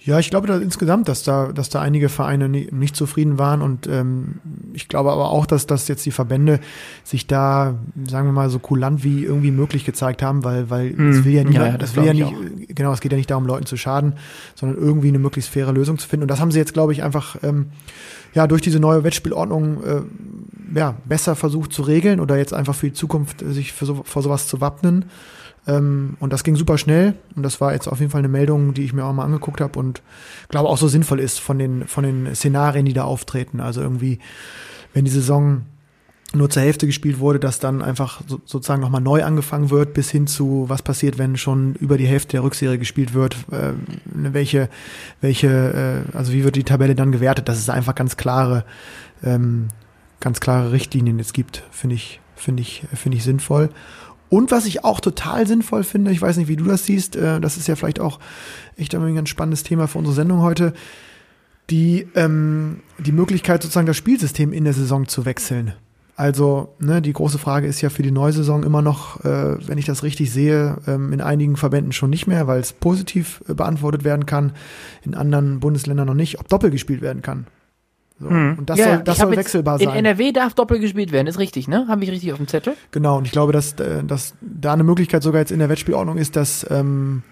[0.00, 3.62] Ja, ich glaube da insgesamt, dass da, dass da einige Vereine nie, nicht zufrieden waren
[3.62, 4.36] und ähm,
[4.72, 6.60] ich glaube aber auch, dass, dass jetzt die Verbände
[7.02, 7.74] sich da,
[8.08, 11.32] sagen wir mal, so kulant wie irgendwie möglich gezeigt haben, weil, weil Hm, es will
[11.32, 12.32] ja, niemand, ja, das es will ja nicht,
[12.68, 14.14] genau, es geht ja nicht darum, Leuten zu schaden,
[14.54, 16.22] sondern irgendwie eine möglichst faire Lösung zu finden.
[16.22, 17.66] Und das haben sie jetzt, glaube ich, einfach ähm,
[18.34, 20.02] ja durch diese neue Wettspielordnung äh,
[20.74, 24.02] ja, besser versucht zu regeln oder jetzt einfach für die Zukunft äh, sich für so,
[24.04, 25.06] vor sowas zu wappnen.
[25.66, 27.14] Ähm, und das ging super schnell.
[27.36, 29.60] Und das war jetzt auf jeden Fall eine Meldung, die ich mir auch mal angeguckt
[29.60, 30.02] habe und
[30.48, 33.60] glaube auch so sinnvoll ist von den, von den Szenarien, die da auftreten.
[33.60, 34.18] Also irgendwie,
[34.94, 35.62] wenn die Saison
[36.34, 40.10] nur zur Hälfte gespielt wurde, dass dann einfach so, sozusagen nochmal neu angefangen wird, bis
[40.10, 43.72] hin zu, was passiert, wenn schon über die Hälfte der Rückserie gespielt wird, äh,
[44.04, 44.68] welche,
[45.22, 48.64] welche, äh, also wie wird die Tabelle dann gewertet, dass es einfach ganz klare,
[49.24, 49.68] ähm,
[50.20, 53.70] ganz klare Richtlinien jetzt gibt, finde ich, finde ich, finde ich sinnvoll.
[54.28, 57.40] Und was ich auch total sinnvoll finde, ich weiß nicht, wie du das siehst, äh,
[57.40, 58.20] das ist ja vielleicht auch
[58.76, 60.74] echt ein ganz spannendes Thema für unsere Sendung heute,
[61.70, 65.72] die, ähm, die Möglichkeit, sozusagen das Spielsystem in der Saison zu wechseln.
[66.18, 69.78] Also, ne, die große Frage ist ja für die neue Saison immer noch, äh, wenn
[69.78, 73.54] ich das richtig sehe, ähm, in einigen Verbänden schon nicht mehr, weil es positiv äh,
[73.54, 74.50] beantwortet werden kann,
[75.04, 77.46] in anderen Bundesländern noch nicht, ob doppelt gespielt werden kann.
[78.18, 78.26] So.
[78.26, 79.96] Und das soll, das soll wechselbar In sein.
[80.04, 81.86] NRW darf doppelt gespielt werden, ist richtig, ne?
[81.86, 82.74] Habe ich richtig auf dem Zettel?
[82.90, 86.18] Genau, und ich glaube, dass, äh, dass da eine Möglichkeit sogar jetzt in der Wettspielordnung
[86.18, 87.22] ist, dass ähm,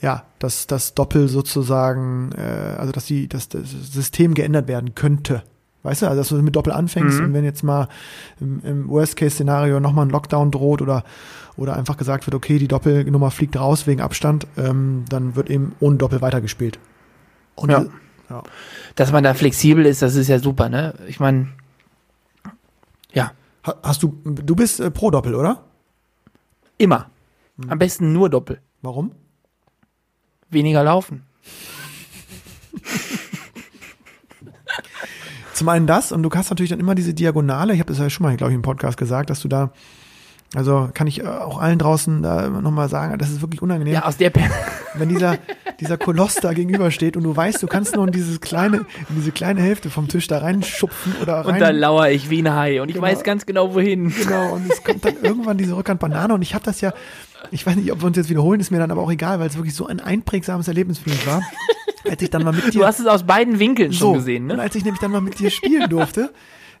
[0.00, 2.40] ja, dass das Doppel sozusagen, äh,
[2.76, 5.44] also dass die, dass das System geändert werden könnte.
[5.82, 7.24] Weißt du, also dass du mit Doppel anfängst Mhm.
[7.26, 7.88] und wenn jetzt mal
[8.40, 11.04] im, im Worst-Case-Szenario nochmal ein Lockdown droht oder,
[11.56, 15.74] oder einfach gesagt wird, okay, die Doppelnummer fliegt raus wegen Abstand, ähm, dann wird eben
[15.80, 16.78] ohne Doppel weitergespielt.
[17.54, 17.84] Und Ja.
[18.28, 18.42] ja.
[18.94, 20.94] Dass man da flexibel ist, das ist ja super, ne?
[21.08, 21.48] Ich meine,
[23.12, 23.32] ja,
[23.66, 25.64] Ha- Hast du, du bist äh, pro Doppel, oder?
[26.78, 27.10] immer.
[27.58, 27.70] Mhm.
[27.70, 28.60] Am besten nur Doppel.
[28.82, 29.12] Warum?
[30.50, 31.24] Weniger laufen.
[35.60, 37.74] Zum einen das und du hast natürlich dann immer diese Diagonale.
[37.74, 39.72] Ich habe das ja schon mal, glaube ich, im Podcast gesagt, dass du da,
[40.54, 44.04] also kann ich äh, auch allen draußen da nochmal sagen, das ist wirklich unangenehm, Ja,
[44.04, 44.48] aus der per
[44.94, 45.38] wenn dieser,
[45.78, 49.30] dieser Koloss da gegenübersteht und du weißt, du kannst nur in dieses kleine, in diese
[49.30, 51.54] kleine Hälfte vom Tisch da reinschupfen oder rein.
[51.54, 53.06] Und da lauere ich wie ein Hai und ich Genau.
[53.06, 54.12] weiß ganz genau wohin.
[54.12, 56.92] Genau, und es kommt dann irgendwann diese Rückhand Banane und ich habe das ja,
[57.52, 59.46] ich weiß nicht, ob wir uns jetzt wiederholen, ist mir dann aber auch egal, weil
[59.48, 61.42] es wirklich so ein einprägsames Erlebnis für mich war.
[62.08, 64.50] Als ich dann mal mit dir Du hast es aus beiden Winkeln schon so, gesehen,
[64.50, 64.62] Und ne?
[64.62, 66.30] als ich nämlich dann mal mit dir spielen durfte,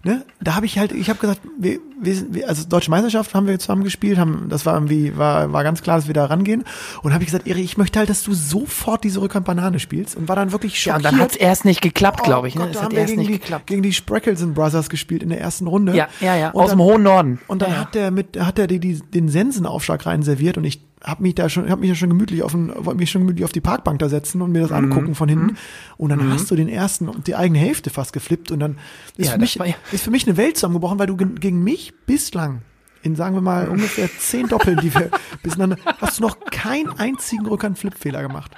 [0.04, 3.34] ne, da habe ich halt, ich habe gesagt, wir, wir, sind- wir, also deutsche Meisterschaft
[3.34, 6.24] haben wir zusammen gespielt, haben, das war irgendwie, war, war ganz klar, dass wir da
[6.24, 6.64] rangehen.
[7.02, 10.16] Und habe ich gesagt, Eri, ich möchte halt, dass du sofort diese Rückhand Banane spielst
[10.16, 11.12] und war dann wirklich Ja, schockiert.
[11.12, 12.66] und dann hat es erst nicht geklappt, glaube ich, Oh ne?
[12.66, 13.66] Gott, da haben wir erst gegen nicht die, geklappt.
[13.66, 15.94] gegen die Spreckelsen Brothers gespielt in der ersten Runde.
[15.94, 17.38] Ja, ja, ja, Und aus dann- dem hohen Norden.
[17.46, 17.80] Und dann ja, ja.
[17.82, 21.34] hat der mit, hat der die, die, den Sensenaufschlag rein serviert und ich habe mich
[21.34, 23.60] da schon, habe mich ja schon gemütlich auf, den, wollte mich schon gemütlich auf die
[23.62, 24.62] Parkbank da setzen und mir Mhm.
[24.62, 25.56] das angucken von hinten.
[25.96, 28.78] Und dann hast du den ersten und die eigene Hälfte fast geflippt und dann
[29.16, 31.64] ist, Ja, für, mich, ja- ist für mich eine Welt zusammengebrochen, weil du ge- gegen
[31.64, 32.62] mich bislang
[33.02, 35.10] in, sagen wir mal, ungefähr zehn Doppeln, die wir
[35.42, 38.52] bis dann, hast du noch keinen einzigen Rückhand-Flip-Fehler gemacht.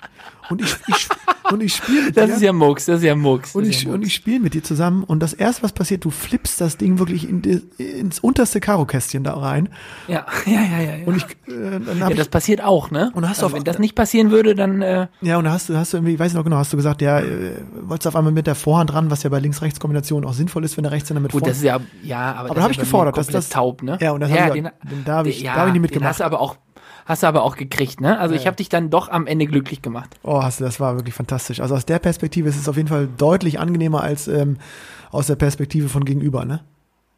[0.52, 1.08] Und ich, ich,
[1.50, 2.34] und ich spiele mit Das dir.
[2.36, 3.54] ist ja Mux, das ist ja Mux.
[3.54, 5.72] Und das ich, ist ja und ich spiele mit dir zusammen und das erste, was
[5.72, 7.42] passiert, du flippst das Ding wirklich in
[7.78, 9.68] ins unterste Karo-Kästchen da rein.
[10.08, 10.96] ja, ja, ja, ja.
[10.96, 11.06] ja.
[11.06, 13.10] Und ich, äh, dann ja, das ich, passiert auch, ne?
[13.14, 15.68] Und hast du also, auf- wenn das nicht passieren würde, dann äh, ja, und hast
[15.68, 18.16] du, hast du irgendwie, ich weiß noch genau, hast du gesagt, ja, äh, wolltest auf
[18.16, 21.20] einmal mit der Vorhand ran, was ja bei Links-Rechts-Kombination auch sinnvoll ist, wenn der Rechtshänder
[21.20, 21.50] mit gut, Vorhand.
[21.52, 23.48] das ist ja, ja, aber, Aber das da hab ist ich ja gefordert, dass das-
[23.48, 23.98] taub, ne?
[24.00, 25.76] Ja, und das hab ich den, den- da hab ich- ja, da hab ich nicht
[25.76, 26.10] Den mitgemacht.
[26.10, 26.56] hast du aber auch,
[27.04, 28.18] hast du aber auch gekriegt, ne?
[28.18, 30.10] Also ich Ja, habe dich dann doch am Ende glücklich gemacht.
[30.22, 31.60] Oh, hast du, das war wirklich fantastisch.
[31.60, 34.58] Also aus der Perspektive ist es auf jeden Fall deutlich angenehmer als ähm,
[35.10, 36.60] aus der Perspektive von gegenüber, ne?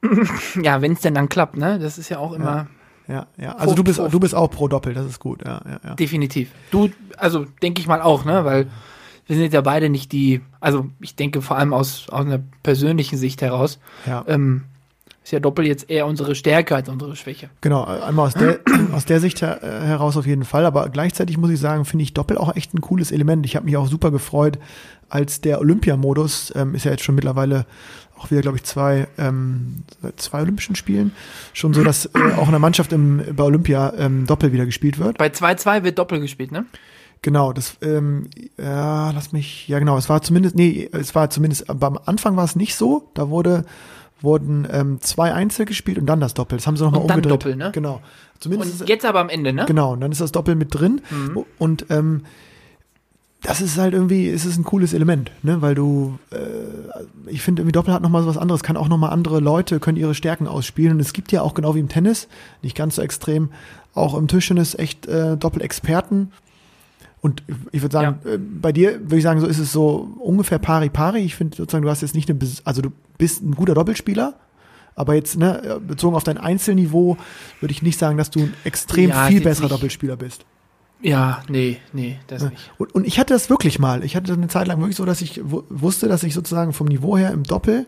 [0.62, 1.78] Ja, wenn es denn dann klappt, ne?
[1.78, 2.66] Das ist ja auch immer
[3.08, 3.54] Ja, ja.
[3.56, 5.94] Also du bist, du bist auch pro Doppel, das ist gut, ja, ja, ja.
[5.94, 6.50] definitiv.
[6.70, 8.44] Du, also denke ich mal auch, ne?
[8.44, 8.66] Weil
[9.26, 13.16] wir sind ja beide nicht die, also ich denke vor allem aus, aus einer persönlichen
[13.16, 14.24] Sicht heraus, ja.
[14.28, 14.64] ähm,
[15.24, 17.48] ist ja Doppel jetzt eher unsere Stärke als unsere Schwäche.
[17.62, 18.60] Genau, einmal aus der,
[18.92, 22.02] aus der Sicht her, äh, heraus auf jeden Fall, aber gleichzeitig muss ich sagen, finde
[22.02, 23.46] ich Doppel auch echt ein cooles Element.
[23.46, 24.58] Ich habe mich auch super gefreut,
[25.08, 27.64] als der Olympiamodus, ähm, ist ja jetzt schon mittlerweile
[28.18, 29.84] auch wieder, glaube ich, zwei, ähm,
[30.16, 31.12] zwei Olympischen Spielen,
[31.54, 34.98] schon so, dass äh, auch in der Mannschaft im, bei Olympia ähm, Doppel wieder gespielt
[34.98, 35.16] wird.
[35.16, 36.66] Bei 2-2 wird Doppel gespielt, ne?
[37.22, 41.70] Genau, das, ähm, ja, lass mich, ja genau, es war zumindest, nee, es war zumindest,
[41.70, 43.64] aber am Anfang war es nicht so, da wurde,
[44.24, 46.58] wurden ähm, zwei Einzel gespielt und dann das Doppel.
[46.58, 47.42] Das haben sie nochmal Und dann umgedreht.
[47.42, 47.70] Doppel, ne?
[47.72, 48.00] Genau.
[48.40, 49.64] Zumindest Und jetzt aber am Ende, ne?
[49.66, 51.00] Genau, und dann ist das Doppel mit drin.
[51.58, 52.22] Und ähm,
[53.42, 55.60] das ist halt irgendwie, es ist ein cooles Element, ne?
[55.60, 56.36] Weil du, äh,
[57.26, 59.98] ich finde, irgendwie Doppel hat nochmal so was anderes, kann auch nochmal andere Leute, können
[59.98, 60.94] ihre Stärken ausspielen.
[60.94, 62.28] Und es gibt ja auch genau wie im Tennis,
[62.62, 63.50] nicht ganz so extrem,
[63.94, 66.32] auch im Tischtennis echt äh, Doppelexperten.
[67.24, 70.58] Und ich würde sagen, äh, bei dir würde ich sagen, so ist es so ungefähr
[70.58, 71.20] pari pari.
[71.20, 74.34] Ich finde sozusagen, du hast jetzt nicht eine, also du bist ein guter Doppelspieler,
[74.94, 77.16] aber jetzt, ne, bezogen auf dein Einzelniveau,
[77.60, 79.68] würde ich nicht sagen, dass du ein extrem Ja, viel besserer.
[79.68, 80.44] Doppelspieler bist.
[81.00, 82.70] Ja, nee, nee, das nicht.
[82.76, 84.04] Und, und ich hatte das wirklich mal.
[84.04, 86.88] Ich hatte eine Zeit lang wirklich so, dass ich wu- wusste, dass ich sozusagen vom
[86.88, 87.86] Niveau her im Doppel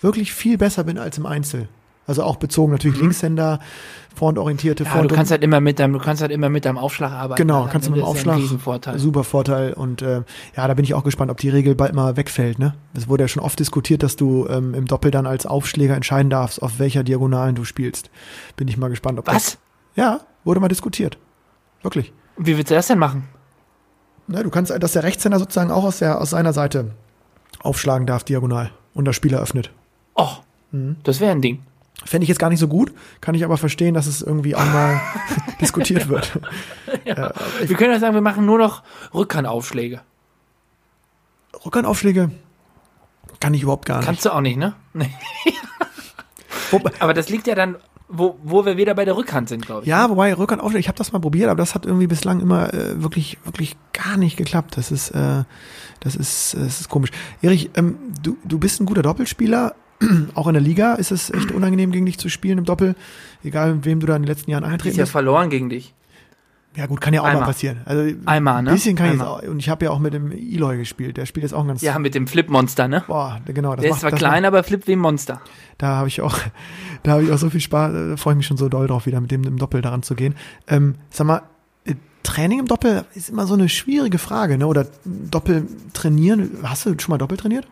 [0.00, 1.68] wirklich viel besser bin als im Einzel.
[2.08, 3.60] Also auch bezogen natürlich Linkshänder,
[4.16, 4.86] frontorientierte Mhm.
[4.88, 7.12] Ja, Front- du kannst halt immer mit deinem, du kannst halt immer mit deinem Aufschlag
[7.12, 7.36] arbeiten.
[7.40, 8.38] Genau, Also kannst du mit dem Aufschlag.
[8.38, 8.98] Riesenvorteil.
[8.98, 9.74] Super Vorteil.
[9.74, 10.22] Und äh,
[10.56, 12.58] ja, da bin ich auch gespannt, ob die Regel bald mal wegfällt.
[12.58, 12.74] Ne?
[12.94, 16.30] Es wurde ja schon oft diskutiert, dass du ähm, im Doppel dann als Aufschläger entscheiden
[16.30, 18.10] darfst, auf welcher Diagonalen du spielst.
[18.56, 19.34] Bin ich mal gespannt, ob das.
[19.34, 19.58] Was?
[19.94, 21.18] Ja, wurde mal diskutiert.
[21.82, 22.12] Wirklich.
[22.38, 23.24] Wie willst du das denn machen?
[24.26, 26.92] Ne, du kannst, dass der Rechtshänder sozusagen auch aus, der, aus seiner Seite
[27.60, 28.70] aufschlagen darf, diagonal.
[28.94, 29.70] Und das Spiel eröffnet.
[30.14, 30.28] Oh,
[30.70, 30.96] Mhm.
[31.04, 31.60] das wäre ein Ding.
[32.04, 34.64] Fände ich jetzt gar nicht so gut, kann ich aber verstehen, dass es irgendwie auch
[34.64, 35.00] mal
[35.60, 36.38] diskutiert wird.
[37.04, 38.82] Wir können ja sagen, wir machen nur noch
[39.12, 40.00] Rückhandaufschläge.
[41.64, 42.30] Rückhandaufschläge
[43.40, 44.06] kann ich überhaupt gar nicht.
[44.06, 44.74] Kannst du auch nicht, ne?
[44.94, 45.10] Nee.
[47.00, 47.76] Aber das liegt ja dann,
[48.08, 49.88] wo, wo wir wieder bei der Rückhand sind, glaube ich.
[49.88, 53.02] Ja, wobei Rückhandaufschläge, ich habe das mal probiert, aber das hat irgendwie bislang immer äh,
[53.02, 54.76] wirklich, wirklich gar nicht geklappt.
[54.76, 55.44] Das ist, äh,
[56.00, 57.10] das ist, äh, das ist komisch.
[57.42, 59.74] Erich, ähm, du, du bist ein guter Doppelspieler.
[60.34, 62.94] Auch in der Liga ist es echt unangenehm, gegen dich zu spielen im Doppel.
[63.42, 65.12] Egal, mit wem du da in den letzten Jahren Ist eingetreten ja bist.
[65.12, 65.94] verloren gegen dich.
[66.76, 67.46] Ja gut, kann ja auch mal Einmal.
[67.48, 67.78] passieren.
[67.86, 68.70] Also Einmal, ne?
[68.70, 69.40] Ein bisschen kann ich jetzt Einmal.
[69.40, 69.48] auch.
[69.48, 71.16] Und ich habe ja auch mit dem Eloy gespielt.
[71.16, 71.82] Der spielt jetzt auch ganz.
[71.82, 73.02] Ja, mit dem Flip-Monster, ne?
[73.08, 73.74] Boah, genau.
[73.74, 75.34] Das Der macht, ist zwar klein, aber flippt wie ein Monster.
[75.34, 76.38] Macht, da habe ich auch,
[77.02, 77.92] da habe ich auch so viel Spaß.
[77.92, 80.14] Da freue ich mich schon so doll drauf, wieder mit dem im Doppel daran zu
[80.14, 80.36] gehen.
[80.68, 81.42] Ähm, sag mal,
[81.84, 84.66] äh, Training im Doppel ist immer so eine schwierige Frage, ne?
[84.68, 86.58] Oder Doppel trainieren.
[86.62, 87.66] Hast du schon mal Doppel trainiert?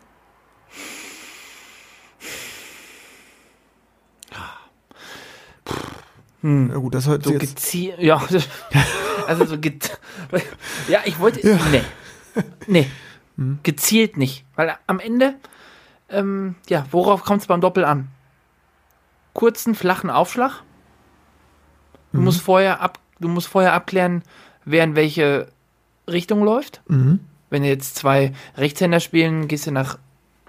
[6.42, 6.70] Hm.
[6.70, 7.40] Ja gut, das hört So jetzt.
[7.40, 8.22] gezielt, ja,
[9.26, 9.78] also so ge
[10.88, 11.58] ja, ich wollte, Ja.
[11.70, 11.82] nee,
[12.66, 12.90] nee,
[13.62, 15.34] gezielt nicht, weil am Ende,
[16.10, 18.08] ähm, ja, worauf kommt es beim Doppel an?
[19.32, 20.62] Kurzen, flachen Aufschlag.
[22.12, 24.22] Du musst vorher ab, du musst vorher abklären,
[24.64, 25.48] wer in welche
[26.08, 26.80] Richtung läuft.
[26.88, 27.20] Mhm.
[27.50, 29.98] Wenn jetzt zwei Rechtshänder spielen, gehst du nach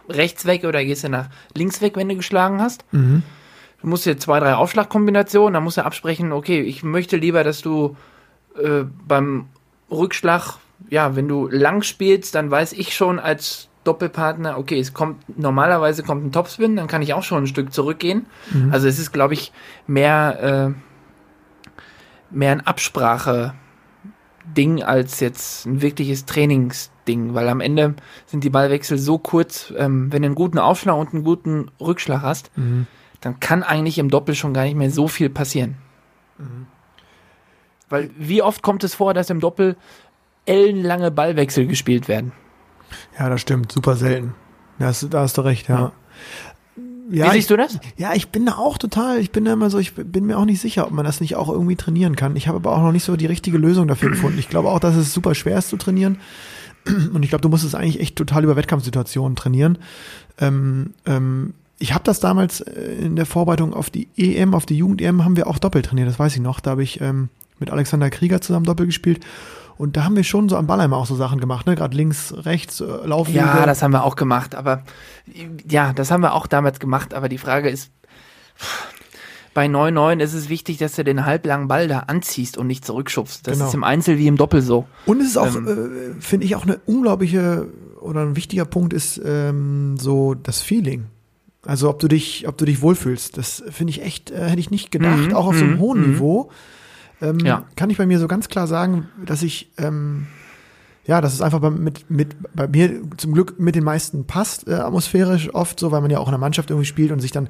[0.07, 2.85] rechts weg oder gehst du nach links weg, wenn du geschlagen hast.
[2.93, 3.23] Mhm.
[3.81, 7.61] Du musst dir zwei, drei Aufschlagkombinationen, dann musst du absprechen, okay, ich möchte lieber, dass
[7.61, 7.95] du
[8.57, 9.45] äh, beim
[9.91, 10.55] Rückschlag,
[10.89, 16.03] ja, wenn du lang spielst, dann weiß ich schon als Doppelpartner, okay, es kommt, normalerweise
[16.03, 18.25] kommt ein Topspin, dann kann ich auch schon ein Stück zurückgehen.
[18.71, 19.53] Also es ist, glaube ich,
[19.85, 28.49] mehr, äh, mehr ein Absprache-Ding als jetzt ein wirkliches Trainingsding, weil am Ende sind die
[28.49, 32.87] Ballwechsel so kurz, ähm, wenn du einen guten Aufschlag und einen guten Rückschlag hast, Mhm.
[33.21, 35.75] Dann kann eigentlich im Doppel schon gar nicht mehr so viel passieren.
[37.89, 39.75] Weil wie oft kommt es vor, dass im Doppel
[40.45, 42.31] ellenlange Ballwechsel gespielt werden?
[43.17, 43.71] Ja, das stimmt.
[43.71, 44.33] Super selten.
[44.79, 45.91] Da hast, da hast du recht, ja.
[47.09, 47.79] Ja, wie siehst du das?
[47.95, 50.45] Ja, ich bin da auch total, ich bin da immer so, ich bin mir auch
[50.45, 52.35] nicht sicher, ob man das nicht auch irgendwie trainieren kann.
[52.35, 54.37] Ich habe aber auch noch nicht so die richtige Lösung dafür gefunden.
[54.37, 56.19] Ich glaube auch, dass es super schwer ist zu trainieren.
[57.13, 59.77] Und ich glaube, du musst es eigentlich echt total über Wettkampfsituationen trainieren.
[60.37, 64.77] Ähm, ähm, ich habe das damals äh, in der Vorbereitung auf die EM, auf die
[64.77, 66.59] Jugend-EM, haben wir auch doppelt trainiert, das weiß ich noch.
[66.59, 69.23] Da habe ich ähm, mit Alexander Krieger zusammen Doppel gespielt.
[69.77, 71.75] Und da haben wir schon so am Ballheimer auch so Sachen gemacht, ne?
[71.75, 73.37] Gerade links, rechts, äh, Laufwege.
[73.39, 74.81] Ja, das haben wir auch gemacht, aber
[75.69, 77.91] ja, das haben wir auch damals gemacht, aber die Frage ist,
[79.53, 83.47] bei 9-9 ist es wichtig, dass du den halblangen Ball da anziehst und nicht zurückschubst.
[83.47, 83.67] Das Genau.
[83.67, 84.85] ist im Einzel wie im Doppel so.
[85.05, 85.67] Und es ist auch, Ähm.
[86.17, 87.67] äh, finde ich, auch eine unglaubliche
[88.01, 91.05] oder ein wichtiger Punkt ist ähm, so das Feeling.
[91.67, 93.37] Also ob du dich, ob du dich wohlfühlst.
[93.37, 95.79] Das finde ich echt, äh, hätte ich nicht gedacht, Mhm, auch auf so einem mhm,
[95.79, 96.11] hohen mhm.
[96.13, 96.49] Niveau.
[97.21, 97.65] Ähm, Ja.
[97.75, 100.27] Kann ich bei mir so ganz klar sagen, dass ich ähm,
[101.07, 104.67] ja, dass es einfach bei, mit, mit, bei mir zum Glück mit den meisten passt,
[104.67, 107.31] äh, atmosphärisch oft so, weil man ja auch in der Mannschaft irgendwie spielt und sich
[107.31, 107.47] dann,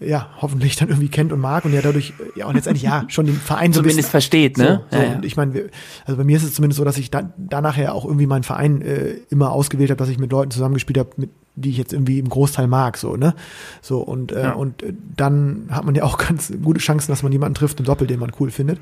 [0.00, 3.04] ja, hoffentlich dann irgendwie kennt und mag und ja dadurch, äh, ja, und letztendlich, ja,
[3.08, 4.82] schon den Verein so Zumindest bisschen, versteht, ne?
[4.90, 5.02] so, so.
[5.02, 5.16] Ja, ja.
[5.16, 5.70] Und ich meine,
[6.04, 8.42] also bei mir ist es zumindest so, dass ich da, danach ja auch irgendwie meinen
[8.42, 11.94] Verein äh, immer ausgewählt habe, dass ich mit Leuten zusammengespielt habe, mit die ich jetzt
[11.94, 13.34] irgendwie im Großteil mag, so, ne?
[13.80, 14.52] So, und, äh, Ja.
[14.52, 17.86] und äh, dann hat man ja auch ganz gute Chancen, dass man jemanden trifft im
[17.86, 18.78] Doppel, den man cool findet.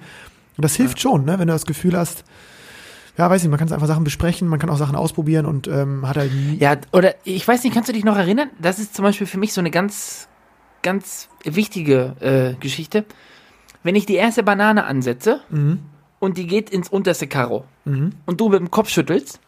[0.56, 1.38] Und das hilft schon, ne?
[1.38, 2.24] Wenn du das Gefühl hast,
[3.16, 6.06] ja, weiß nicht, man kann einfach Sachen besprechen, man kann auch Sachen ausprobieren und ähm,
[6.08, 8.50] hat halt nie, Ja, oder ich weiß nicht, kannst du dich noch erinnern?
[8.60, 10.28] Das ist zum Beispiel für mich so eine ganz
[10.82, 13.04] ganz wichtige äh, Geschichte.
[13.82, 15.40] Wenn ich die erste Banane ansetze
[16.20, 19.40] und die geht ins unterste Karo und du mit dem Kopf schüttelst,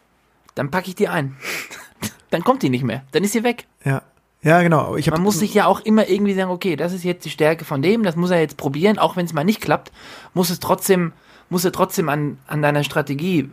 [0.54, 1.36] dann packe ich die ein.
[2.30, 3.04] dann kommt die nicht mehr.
[3.12, 3.66] Dann ist sie weg.
[3.84, 4.02] Ja.
[4.42, 4.96] Ja, genau.
[5.10, 7.82] Man muss sich ja auch immer irgendwie sagen, okay, das ist jetzt die Stärke von
[7.82, 9.90] dem, das muss er jetzt probieren, auch wenn es mal nicht klappt,
[10.34, 11.12] muss es trotzdem,
[11.48, 13.50] muss er trotzdem an, an deiner Strategie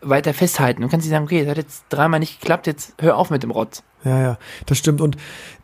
[0.00, 0.82] weiter festhalten.
[0.82, 3.42] Du kannst nicht sagen, okay, es hat jetzt dreimal nicht geklappt, jetzt hör auf mit
[3.42, 3.82] dem Rotz.
[4.04, 5.00] Ja, ja, das stimmt.
[5.00, 5.16] Und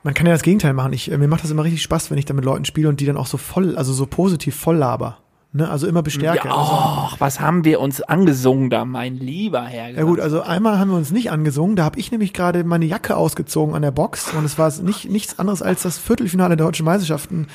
[0.02, 0.92] man kann ja das Gegenteil machen.
[0.92, 3.00] Ich, äh, mir macht das immer richtig Spaß, wenn ich da mit Leuten spiele und
[3.00, 5.18] die dann auch so voll, also so positiv voll laber.
[5.52, 5.68] Ne?
[5.68, 6.48] Also immer bestärke.
[6.48, 9.90] Ja, also, oh, was haben wir uns angesungen da, mein lieber Herr.
[9.90, 11.76] ja gut, also einmal haben wir uns nicht angesungen.
[11.76, 15.10] Da habe ich nämlich gerade meine Jacke ausgezogen an der Box und es war nicht,
[15.10, 17.48] nichts anderes als das Viertelfinale der deutschen Meisterschaften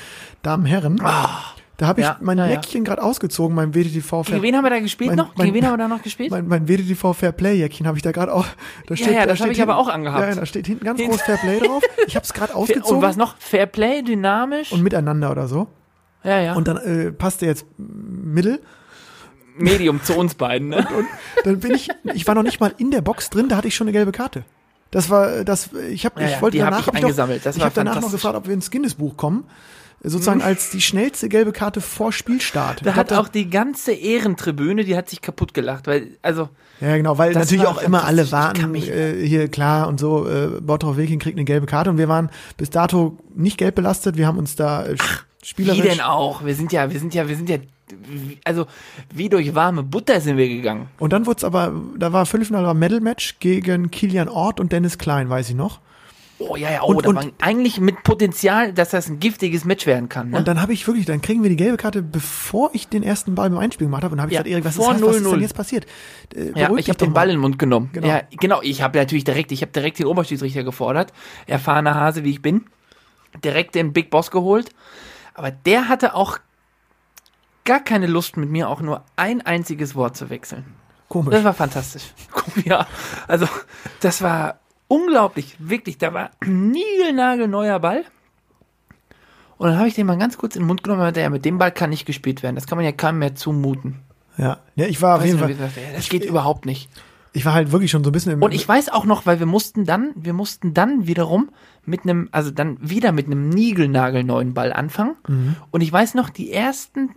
[0.44, 1.02] Damen-Herren.
[1.78, 2.48] Da habe ich Ja, mein ja.
[2.48, 5.36] Jäckchen gerade ausgezogen, mein WDTV Gegen wen haben wir da gespielt Mein- noch?
[5.36, 6.32] mein- Gegen wen haben wir da noch gespielt?
[6.32, 8.46] Mein, mein WDTV Fair Play Jäckchen habe ich da gerade auch.
[8.88, 10.28] Da Ja, ja, da das hab ich aber auch angehabt.
[10.28, 11.84] Ja, da steht hinten ganz groß Fair Play drauf.
[12.08, 13.38] Ich habe es gerade ausgezogen Und was noch?
[13.38, 14.72] Fairplay, dynamisch?
[14.72, 15.68] und miteinander oder so.
[16.24, 16.54] ja, ja.
[16.56, 18.60] Und dann äh, passte jetzt Mittel.
[19.60, 20.88] Medium zu uns beiden, ne?
[20.98, 21.08] Und
[21.44, 23.76] dann bin ich, ich war noch nicht mal in der Box drin, da hatte ich
[23.76, 24.44] schon eine gelbe Karte.
[24.92, 27.30] Das war, das, ich habe, Ja, ich wollte die hab danach, ich hab ich noch,
[27.56, 29.44] ich habe danach noch gefragt, ob wir ins Guinness-Buch kommen.
[30.04, 32.86] Sozusagen als die schnellste gelbe Karte vor Spielstart.
[32.86, 37.18] Da hat auch die ganze Ehrentribüne, die hat sich kaputt gelacht, weil, also, Ja, genau,
[37.18, 41.20] weil natürlich auch immer alle warten, mich- äh, hier klar und so, äh, Bottrop Wilking
[41.20, 44.56] kriegt eine gelbe Karte und wir waren bis dato nicht gelb belastet, wir haben uns
[44.56, 45.84] da äh, sch- spielerisch...
[45.84, 46.46] wie denn auch?
[46.46, 47.58] Wir sind ja, wir sind ja, wir sind ja,
[48.44, 48.66] also,
[49.14, 50.90] wie durch warme Butter sind wir gegangen.
[51.00, 54.72] Und dann wurde es aber, da war Viertelfinale war Medal Match gegen Kilian Ort und
[54.72, 55.80] Dennis Klein, weiß ich noch.
[56.40, 59.88] Oh, ja, ja, oh, Und- und- war eigentlich mit Potenzial, dass das ein giftiges Match
[59.88, 60.38] werden kann, ne?
[60.38, 63.34] Und dann habe ich wirklich, dann kriegen wir die gelbe Karte, bevor ich den ersten
[63.34, 64.14] Ball beim Einspiel gemacht habe.
[64.14, 65.32] Und habe ich Ja, gesagt, Erik, was, ist, vor was, ist 0-0.
[65.32, 65.88] denn jetzt passiert?
[66.36, 67.90] Äh, Ja, ich habe den Ball in den Mund genommen.
[67.94, 68.08] Genau.
[68.08, 68.62] Ja, genau.
[68.62, 71.12] Ich habe natürlich direkt, ich habe direkt den Oberschiedsrichter gefordert,
[71.48, 72.66] erfahrener Hase, wie ich bin,
[73.44, 74.70] direkt den Big Boss geholt.
[75.34, 76.38] Aber der hatte auch
[77.66, 80.66] gar keine Lust, mit mir auch nur ein einziges Wort zu wechseln.
[81.10, 81.32] Komisch.
[81.34, 82.04] Das war fantastisch.
[82.66, 82.88] Ja,
[83.28, 83.48] also
[84.02, 85.98] das war unglaublich, wirklich.
[85.98, 88.04] Da war ein niegelnagelneuer Ball.
[89.58, 91.30] Und dann habe ich den mal ganz kurz in den Mund genommen und meinte, ja,
[91.30, 92.56] mit dem Ball kann nicht gespielt werden.
[92.56, 94.00] Das kann man ja keinem mehr zumuten.
[94.38, 94.60] Ja.
[94.76, 96.90] ja, ich war auf jeden Fall, wie gesagt, ja, das geht überhaupt nicht.
[97.34, 99.40] ich war halt wirklich schon so ein bisschen im, Und ich weiß auch noch, weil
[99.40, 101.50] wir mussten dann, wir mussten dann wiederum
[101.86, 105.16] mit einem, also dann wieder mit einem niegelnagelneuen Ball anfangen.
[105.28, 105.56] Mhm.
[105.72, 107.10] Und ich weiß noch, die ersten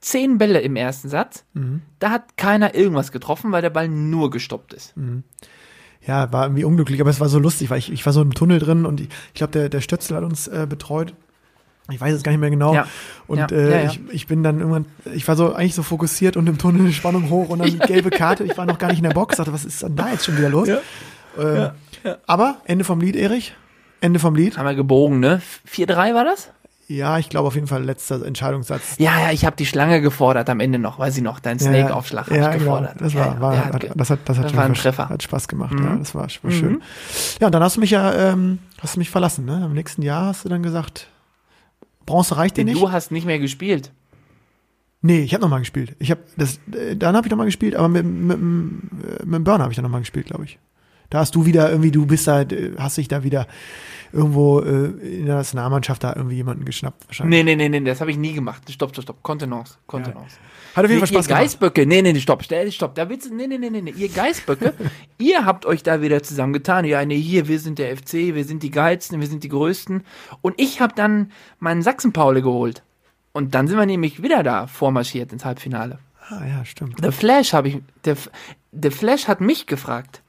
[0.00, 1.82] zehn Bälle im ersten Satz, Mhm.
[2.00, 4.94] da hat keiner irgendwas getroffen, weil der Ball nur gestoppt ist.
[6.10, 8.34] Ja, war irgendwie unglücklich, aber es war so lustig, weil ich, ich war so im
[8.34, 11.14] Tunnel drin und ich, ich glaube, der, der Stötzel hat uns äh, betreut.
[11.88, 12.74] Ich weiß es gar nicht mehr genau.
[12.74, 12.88] Ja.
[13.28, 13.90] Und Ja, äh, ja, ja.
[13.90, 17.30] Ich, ich bin dann irgendwann, ich war so eigentlich so fokussiert und im Tunnel Spannung
[17.30, 18.42] hoch und dann gelbe Karte.
[18.42, 20.36] Ich war noch gar nicht in der Box, dachte, was ist denn da jetzt schon
[20.36, 20.68] wieder los?
[21.38, 21.70] Ähm,
[22.26, 23.54] Aber Ende vom Lied, Erich.
[24.00, 24.58] Ende vom Lied.
[24.58, 25.40] Haben wir gebogen, ne?
[25.72, 26.50] 4-3 war das?
[26.92, 28.96] Ja, ich glaube auf jeden Fall letzter Entscheidungssatz.
[28.98, 31.66] Ja, ja, ich habe die Schlange gefordert am Ende noch, weiß ich noch, deinen Ja,
[31.68, 32.58] Snake-Aufschlag ja, ich genau.
[32.58, 32.96] gefordert.
[33.00, 34.82] Das Ja, war, ja, war der hat das hat, das hat, das war ein Spaß-
[34.82, 35.08] Treffer.
[35.08, 35.72] Hat Spaß gemacht.
[35.74, 35.84] Mhm.
[35.84, 36.82] Ja, das war, war schön.
[37.40, 39.44] Ja, und dann hast du mich ja, ähm, hast du mich verlassen.
[39.44, 39.62] Ne?
[39.66, 41.06] Im nächsten Jahr hast du dann gesagt,
[42.06, 42.80] Bronze reicht dir nicht.
[42.80, 43.92] Du hast nicht mehr gespielt.
[45.00, 45.94] Nee, ich habe noch mal gespielt.
[46.00, 49.34] Ich habe das, äh, dann habe ich noch mal gespielt, aber mit, mit, mit, mit
[49.34, 50.58] dem Burner habe ich dann noch mal gespielt, glaube ich.
[51.10, 53.46] Da hast du wieder irgendwie, du bist da, äh, hast dich da wieder
[54.12, 54.86] irgendwo äh,
[55.18, 57.44] in der Nationalmannschaft da irgendwie jemanden geschnappt wahrscheinlich.
[57.44, 58.62] Nee, nee, nee, nee, das habe ich nie gemacht.
[58.70, 59.22] Stopp, stopp, stopp.
[59.22, 60.36] Kontenance, Kontenance.
[60.74, 61.42] Hat auf jeden Fall ihr Spaß gemacht.
[61.42, 63.94] Geißböcke, nee, nee, nee, stopp, stell, stopp, da willst du, nee, nee, nee, nee, nee,
[63.96, 64.74] ihr Geißböcke,
[65.18, 68.62] ihr habt euch da wieder zusammengetan, ja, nee, hier, wir sind der FC, wir sind
[68.62, 70.04] die Geilsten, wir sind die Größten
[70.42, 72.82] und ich habe dann meinen Sachsen-Paule geholt
[73.32, 75.98] und dann sind wir nämlich wieder da vormarschiert ins Halbfinale.
[76.28, 77.02] Ah, ja, stimmt.
[77.02, 78.16] The Flash habe ich, der,
[78.70, 80.22] der Flash hat mich gefragt.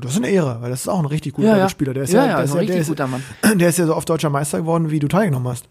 [0.00, 1.92] Das ist eine Ehre, weil das ist auch ein richtig guter Spieler.
[1.92, 3.22] Der ist ja, ja, ja, der, ist ein ja, der, richtig ist, guter Mann.
[3.58, 5.66] der ist ja so oft deutscher Meister geworden, wie du teilgenommen hast.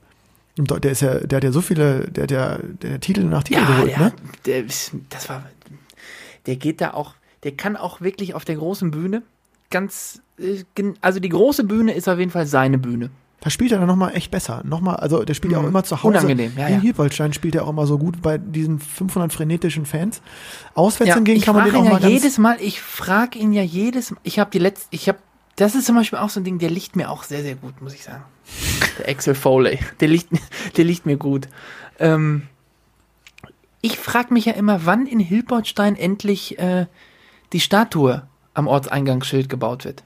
[0.57, 3.61] Der ist ja, der hat ja so viele, der hat ja der Titel nach Titel
[3.61, 4.13] Ja, geholt, der, ne?
[4.45, 4.63] der,
[5.09, 5.43] das war,
[6.45, 9.23] der geht da auch, der kann auch wirklich auf der großen Bühne
[9.71, 10.63] ganz, äh,
[11.01, 13.09] also die große Bühne ist auf jeden Fall seine Bühne.
[13.43, 14.61] Da spielt er dann nochmal echt besser.
[14.63, 15.69] Nochmal, also der spielt ja auch Mhm.
[15.69, 16.07] immer zu Hause.
[16.09, 16.79] Unangenehm, ja, In ja.
[16.79, 20.21] Hilpoltstein spielt er auch immer so gut bei diesen 500 frenetischen Fans.
[20.75, 23.51] Auswärts hingegen ich kann man den auch ihn ja mal jedes Mal, ich frage ihn
[23.51, 25.17] ja jedes Mal, ich habe die letzte, ich habe,
[25.55, 27.81] das ist zum Beispiel auch so ein Ding, der liegt mir auch sehr, sehr gut,
[27.81, 28.23] muss ich sagen.
[28.99, 30.39] Der Axel Foley, der liegt, mir-
[30.77, 31.47] der liegt mir gut.
[31.99, 32.43] Ähm,
[33.81, 36.85] ich frage mich ja immer, wann in Hilpertstein endlich äh,
[37.53, 38.21] die Statue
[38.53, 40.03] am Ortseingangsschild gebaut wird.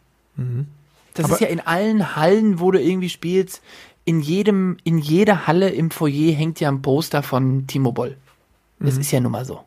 [1.15, 3.61] Das Aber- ist ja in allen Hallen, wo du irgendwie spielst,
[4.05, 8.17] in jedem, in jeder Halle im Foyer hängt ja ein Poster von Timo Boll.
[8.79, 9.61] Das ist ja nun mal so.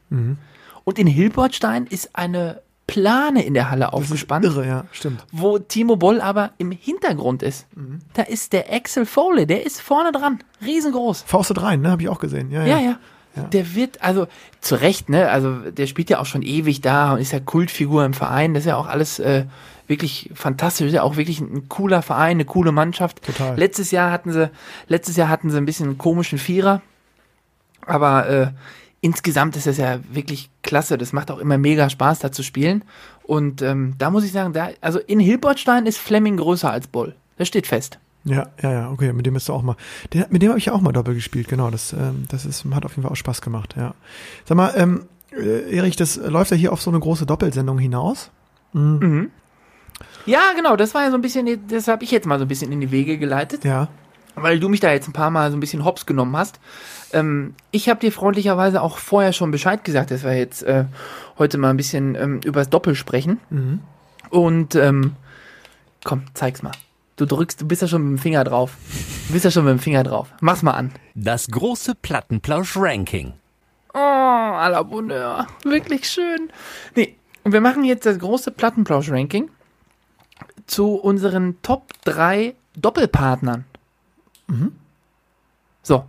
[0.85, 5.25] Und in Hilbertstein ist eine Plane in der Halle Das ist aufgespannt, irre, ja, stimmt.
[5.33, 7.67] wo Timo Boll aber im Hintergrund ist.
[8.15, 11.23] Da ist der Axel Foley, der ist vorne dran, riesengroß.
[11.27, 12.51] Faustet rein, ne, habe ich auch gesehen.
[12.51, 12.99] Ja, Ja, ja.
[13.37, 13.43] ja.
[13.45, 14.27] Der wird, also
[14.61, 15.29] zu Recht, ne?
[15.31, 18.55] Also der spielt ja auch schon ewig da und ist ja Kultfigur im Verein.
[18.55, 19.45] Das ist ja auch alles äh,
[19.89, 20.95] wirklich fantastisch.
[20.99, 23.23] Auch wirklich ein, cooler Verein, eine coole Mannschaft.
[23.25, 23.59] Total.
[23.59, 24.51] Letztes Jahr hatten sie,
[24.87, 26.83] letztes Jahr hatten sie ein bisschen einen komischen Vierer,
[27.87, 28.51] aber äh,
[29.01, 30.99] insgesamt ist das ja wirklich klasse.
[30.99, 32.85] Das macht auch immer mega Spaß, da zu spielen.
[33.23, 37.15] Und ähm, da muss ich sagen, da, also in Hilbertstein ist Fleming größer als Boll.
[37.37, 37.99] Das steht fest.
[38.25, 39.77] Ja, ja, ja, okay, mit dem bist du auch mal.
[40.13, 41.71] Der, mit dem habe ich ja auch mal doppelt gespielt, genau.
[41.71, 43.95] Das, ähm, das ist, hat auf jeden Fall auch Spaß gemacht, ja.
[44.45, 48.31] Sag mal, ähm, äh, Erich, das läuft ja hier auf so eine große Doppelsendung hinaus.
[50.29, 52.49] Ja, genau, das war ja so ein bisschen, das habe ich jetzt mal so ein
[52.49, 53.65] bisschen in die Wege geleitet.
[53.65, 53.89] Ja.
[54.35, 56.61] weil du mich da jetzt ein paar Mal so ein bisschen hops genommen hast.
[57.13, 60.85] Ähm, ich habe dir freundlicherweise auch vorher schon Bescheid gesagt, dass wir jetzt äh,
[61.39, 63.41] heute mal ein bisschen ähm, über das Doppel sprechen.
[64.29, 65.17] Und ähm,
[66.05, 66.73] komm, zeig's mal.
[67.17, 68.77] Du drückst, du bist ja schon mit dem Finger drauf.
[69.29, 70.29] Du bist ja schon mit dem Finger drauf.
[70.41, 70.93] Mach's mal an.
[71.15, 73.33] Das große Plattenplausch-Ranking.
[73.95, 75.47] Oh, à la Bonheur.
[75.65, 76.51] Wirklich schön.
[76.95, 79.49] Nee, und wir machen jetzt das große Plattenplausch-Ranking
[80.69, 83.65] zu unseren Top 3 Doppelpartnern.
[85.83, 86.05] So.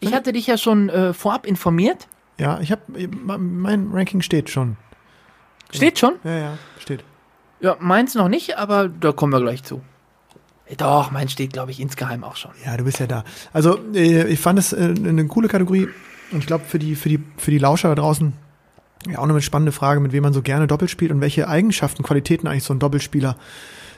[0.00, 2.08] Ich hatte dich ja schon äh, vorab informiert.
[2.38, 2.82] Ja, ich habe,
[3.38, 4.76] mein Ranking steht schon.
[5.70, 6.14] Steht schon?
[6.24, 7.04] Ja, ja, steht.
[7.60, 9.80] Ja, meins noch nicht, aber da kommen wir gleich zu.
[10.66, 12.50] Äh, Doch, meins steht, glaube ich, insgeheim auch schon.
[12.64, 13.24] Ja, du bist ja da.
[13.52, 15.88] Also, äh, ich fand es äh, eine coole Kategorie
[16.32, 18.32] und ich glaube, für die, für, die, für die Lauscher da draußen
[19.08, 21.48] ja auch noch eine spannende Frage, mit wem man so gerne doppelt spielt und welche
[21.48, 23.36] Eigenschaften, Qualitäten eigentlich so ein Doppelspieler,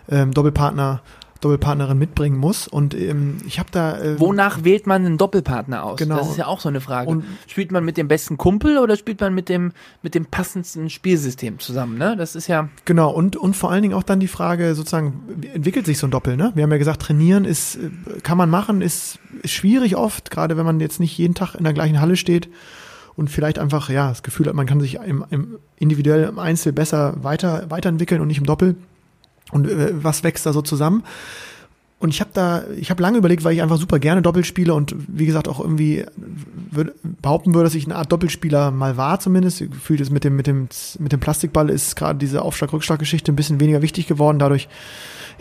[0.08, 1.00] ähm, Doppelpartner,
[1.40, 2.66] Doppelpartnerin mitbringen muss.
[2.66, 4.00] Und ähm, ich habe da.
[4.00, 5.98] Äh, Wonach wählt man einen Doppelpartner aus?
[5.98, 6.16] Genau.
[6.16, 7.10] Das ist ja auch so eine Frage.
[7.10, 10.88] Und- spielt man mit dem besten Kumpel oder spielt man mit dem, mit dem passendsten
[10.88, 11.98] Spielsystem zusammen?
[11.98, 12.16] Ne?
[12.16, 12.68] Das ist ja.
[12.86, 16.06] Genau, und, und vor allen Dingen auch dann die Frage, sozusagen, wie entwickelt sich so
[16.06, 16.52] ein Doppel, ne?
[16.54, 17.90] Wir haben ja gesagt, trainieren ist, äh,
[18.22, 21.64] kann man machen, ist, ist schwierig oft, gerade wenn man jetzt nicht jeden Tag in
[21.64, 22.48] der gleichen Halle steht
[23.16, 26.72] und vielleicht einfach, ja, das Gefühl hat, man kann sich im, im individuell im Einzel
[26.72, 28.76] besser weiter, weiterentwickeln und nicht im Doppel.
[29.54, 31.04] Und äh, was wächst da so zusammen?
[32.00, 34.74] Und ich habe da, ich habe lange überlegt, weil ich einfach super gerne Doppel spiele
[34.74, 36.04] und wie gesagt auch irgendwie
[36.70, 39.60] würd, behaupten würde, dass ich eine Art Doppelspieler mal war zumindest.
[39.60, 43.60] Gefühlt ist mit dem, mit dem, mit dem Plastikball ist gerade diese Aufschlag-Rückschlag-Geschichte ein bisschen
[43.60, 44.38] weniger wichtig geworden.
[44.38, 44.68] Dadurch,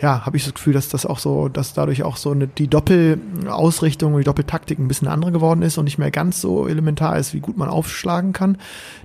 [0.04, 2.68] ja, habe ich das Gefühl, dass das auch so, dass dadurch auch so eine, die
[2.68, 7.18] Doppelausrichtung und die Doppeltaktik ein bisschen andere geworden ist und nicht mehr ganz so elementar
[7.18, 8.58] ist, wie gut man aufschlagen kann.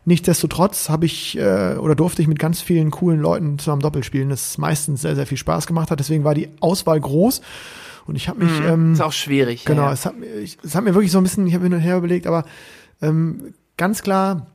[0.03, 4.29] Nichtsdestotrotz habe ich äh, oder durfte ich mit ganz vielen coolen Leuten zusammen Doppel spielen,
[4.29, 5.99] das meistens sehr, sehr viel Spaß gemacht hat.
[5.99, 7.39] Deswegen war die Auswahl groß
[8.05, 9.63] und ich habe mich ähm, Ist auch schwierig.
[9.63, 9.93] Genau, Ja.
[9.93, 11.79] Es, hat, mir- ich, es hat mir wirklich so ein bisschen, ich habe hin und
[11.79, 12.43] her überlegt, aber
[13.01, 14.47] ähm, ganz klar,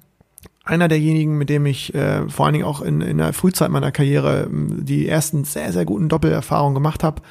[0.65, 3.93] einer derjenigen, mit dem ich äh, vor allen Dingen auch in, in der Frühzeit meiner
[3.93, 7.23] Karriere ähm, die ersten sehr, sehr guten Doppelerfahrungen gemacht habe,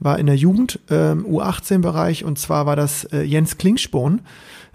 [0.00, 4.20] war in der Jugend, ähm, U18-Bereich, und zwar war das äh, Jens Klingsporn,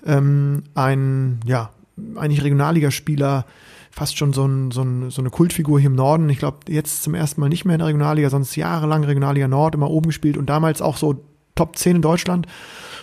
[0.06, 1.70] ähm, ein, ja,
[2.16, 3.46] eigentlich Regionalligaspieler,
[3.92, 6.30] fast schon so, ein, so, ein, so eine Kultfigur hier im Norden.
[6.30, 9.76] Ich glaube, jetzt zum ersten Mal nicht mehr in der Regionalliga, sonst jahrelang Regionalliga Nord,
[9.76, 11.24] immer oben gespielt und damals auch so
[11.56, 12.48] Top 10 in Deutschland.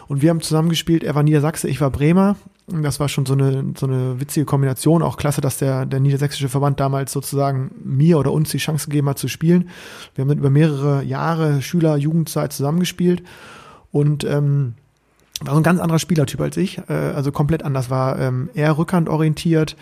[0.09, 2.37] Und wir haben zusammen gespielt, er war Niedersachse, ich war Bremer.
[2.69, 5.03] Das war schon so eine, so eine witzige Kombination.
[5.03, 9.09] Auch klasse, dass der, der niedersächsische Verband damals sozusagen mir oder uns die Chance gegeben
[9.09, 9.71] hat zu spielen.
[10.15, 13.23] Wir haben dann über mehrere Jahre Schüler, Jugendzeit zusammengespielt.
[13.93, 14.75] Und ähm,
[15.41, 16.79] war so ein ganz anderer Spielertyp als ich.
[16.89, 17.89] Äh, also komplett anders.
[17.89, 19.77] War ähm, eher rückhandorientiert.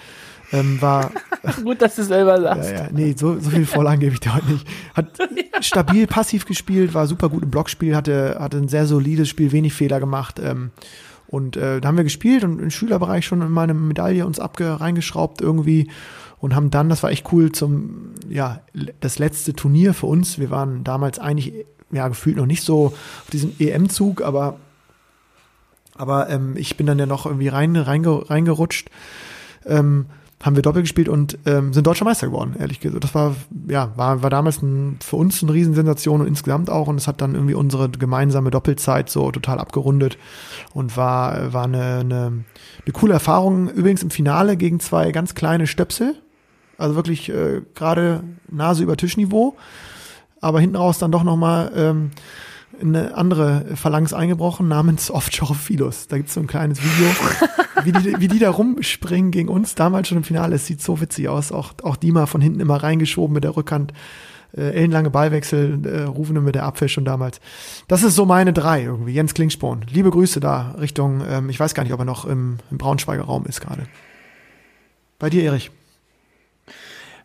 [0.52, 1.10] Ähm, war
[1.62, 2.70] Gut, dass du selber sagst.
[2.70, 4.66] ja, ja, nee, so, so viel Vorlagen gebe ich dir heute nicht.
[4.94, 5.06] Hat
[5.60, 9.72] stabil passiv gespielt, war super gut im Blockspiel, hatte, hatte ein sehr solides Spiel, wenig
[9.72, 10.40] Fehler gemacht.
[10.42, 10.70] Ähm,
[11.26, 14.80] und äh, da haben wir gespielt und im Schülerbereich schon in meine Medaille uns abge
[14.80, 15.90] reingeschraubt irgendwie
[16.38, 18.60] und haben dann, das war echt cool, zum, ja,
[19.00, 20.38] das letzte Turnier für uns.
[20.38, 24.58] Wir waren damals eigentlich, ja, gefühlt noch nicht so auf diesem EM-Zug, aber,
[25.96, 28.90] aber ähm, ich bin dann ja noch irgendwie rein, reinge, reingerutscht.
[29.64, 30.06] Ähm,
[30.44, 33.02] haben wir doppelt gespielt und ähm, sind deutscher Meister geworden, ehrlich gesagt.
[33.02, 33.34] Das war,
[33.66, 36.86] ja, war, war damals ein, für uns eine Riesensensation und insgesamt auch.
[36.86, 40.18] Und es hat dann irgendwie unsere gemeinsame Doppelzeit so total abgerundet
[40.74, 43.70] und war, war eine, eine, eine coole Erfahrung.
[43.70, 46.14] Übrigens im Finale gegen zwei ganz kleine Stöpsel.
[46.76, 49.56] Also wirklich äh, gerade Nase über Tischniveau.
[50.42, 52.10] Aber hinten raus dann doch nochmal ähm,
[52.84, 56.06] eine andere Phalanx eingebrochen namens Offshore Philos.
[56.08, 57.06] Da gibt's so ein kleines Video,
[57.84, 59.74] wie die, wie die da rumspringen gegen uns.
[59.74, 60.56] Damals schon im Finale.
[60.56, 61.52] Es sieht so witzig aus.
[61.52, 63.92] Auch, auch die mal von hinten immer reingeschoben mit der Rückhand.
[64.56, 67.40] Äh, ellenlange Ballwechsel, äh, Rufende mit der Abwehr schon damals.
[67.88, 69.12] Das ist so meine drei irgendwie.
[69.12, 69.86] Jens Klingsporn.
[69.90, 73.24] Liebe Grüße da Richtung, ähm, ich weiß gar nicht, ob er noch im, im Braunschweiger
[73.24, 73.86] Raum ist gerade.
[75.18, 75.70] Bei dir, Erich.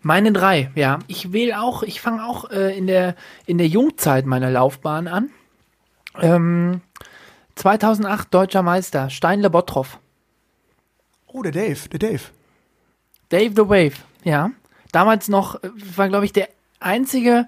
[0.01, 0.99] Meine drei, ja.
[1.07, 5.29] Ich wähle auch, ich fange auch äh, in, der, in der Jungzeit meiner Laufbahn an.
[6.17, 6.81] Ähm,
[7.55, 9.99] 2008 deutscher Meister, Steinle Bottroff.
[11.27, 12.21] Oh, der Dave, der Dave.
[13.29, 14.51] Dave the Wave, ja.
[14.91, 16.49] Damals noch, äh, war glaube ich der
[16.79, 17.47] einzige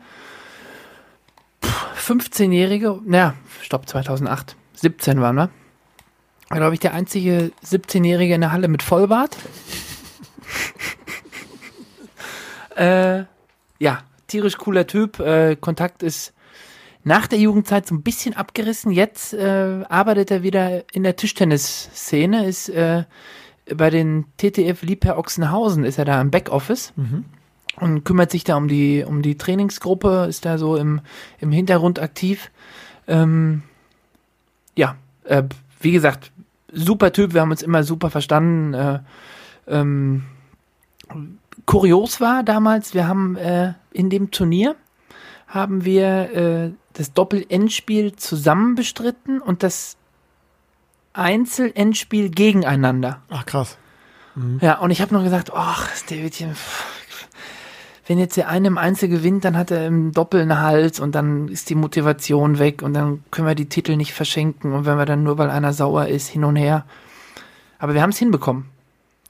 [1.63, 5.49] pff, 15-jährige, naja, stopp, 2008, 17 waren wir.
[6.49, 9.37] War glaube ich der einzige 17-jährige in der Halle mit Vollbart.
[12.75, 13.23] äh,
[13.79, 15.19] ja, tierisch cooler Typ.
[15.19, 16.33] Äh, Kontakt ist
[17.03, 18.91] nach der Jugendzeit so ein bisschen abgerissen.
[18.91, 23.05] Jetzt äh, arbeitet er wieder in der Tischtennisszene, ist äh,
[23.75, 26.93] bei den TTF Liebherr Ochsenhausen, ist er da im Backoffice
[27.79, 31.01] und kümmert sich da um die, um die Trainingsgruppe, ist da so im,
[31.39, 32.51] im Hintergrund aktiv.
[33.07, 33.63] Ähm,
[34.75, 35.43] ja, äh,
[35.79, 36.31] wie gesagt,
[36.71, 38.73] super Typ, wir haben uns immer super verstanden.
[38.73, 38.99] Äh,
[39.67, 40.23] ähm,
[41.65, 44.75] kurios war damals, wir haben äh, in dem Turnier
[45.47, 49.97] haben wir äh, das Doppel-Endspiel zusammen bestritten und das
[51.13, 53.21] Einzel-Endspiel gegeneinander.
[53.29, 53.77] Ach, krass.
[54.61, 56.55] Ja, und ich habe noch gesagt, ach, Davidchen,
[58.07, 61.15] wenn jetzt der eine im Einzel gewinnt, dann hat er im Doppel einen Hals und
[61.15, 64.97] dann ist die Motivation weg und dann können wir die Titel nicht verschenken und wenn
[64.97, 66.85] wir dann nur, weil einer sauer ist, hin und her.
[67.77, 68.65] Aber wir haben es hinbekommen.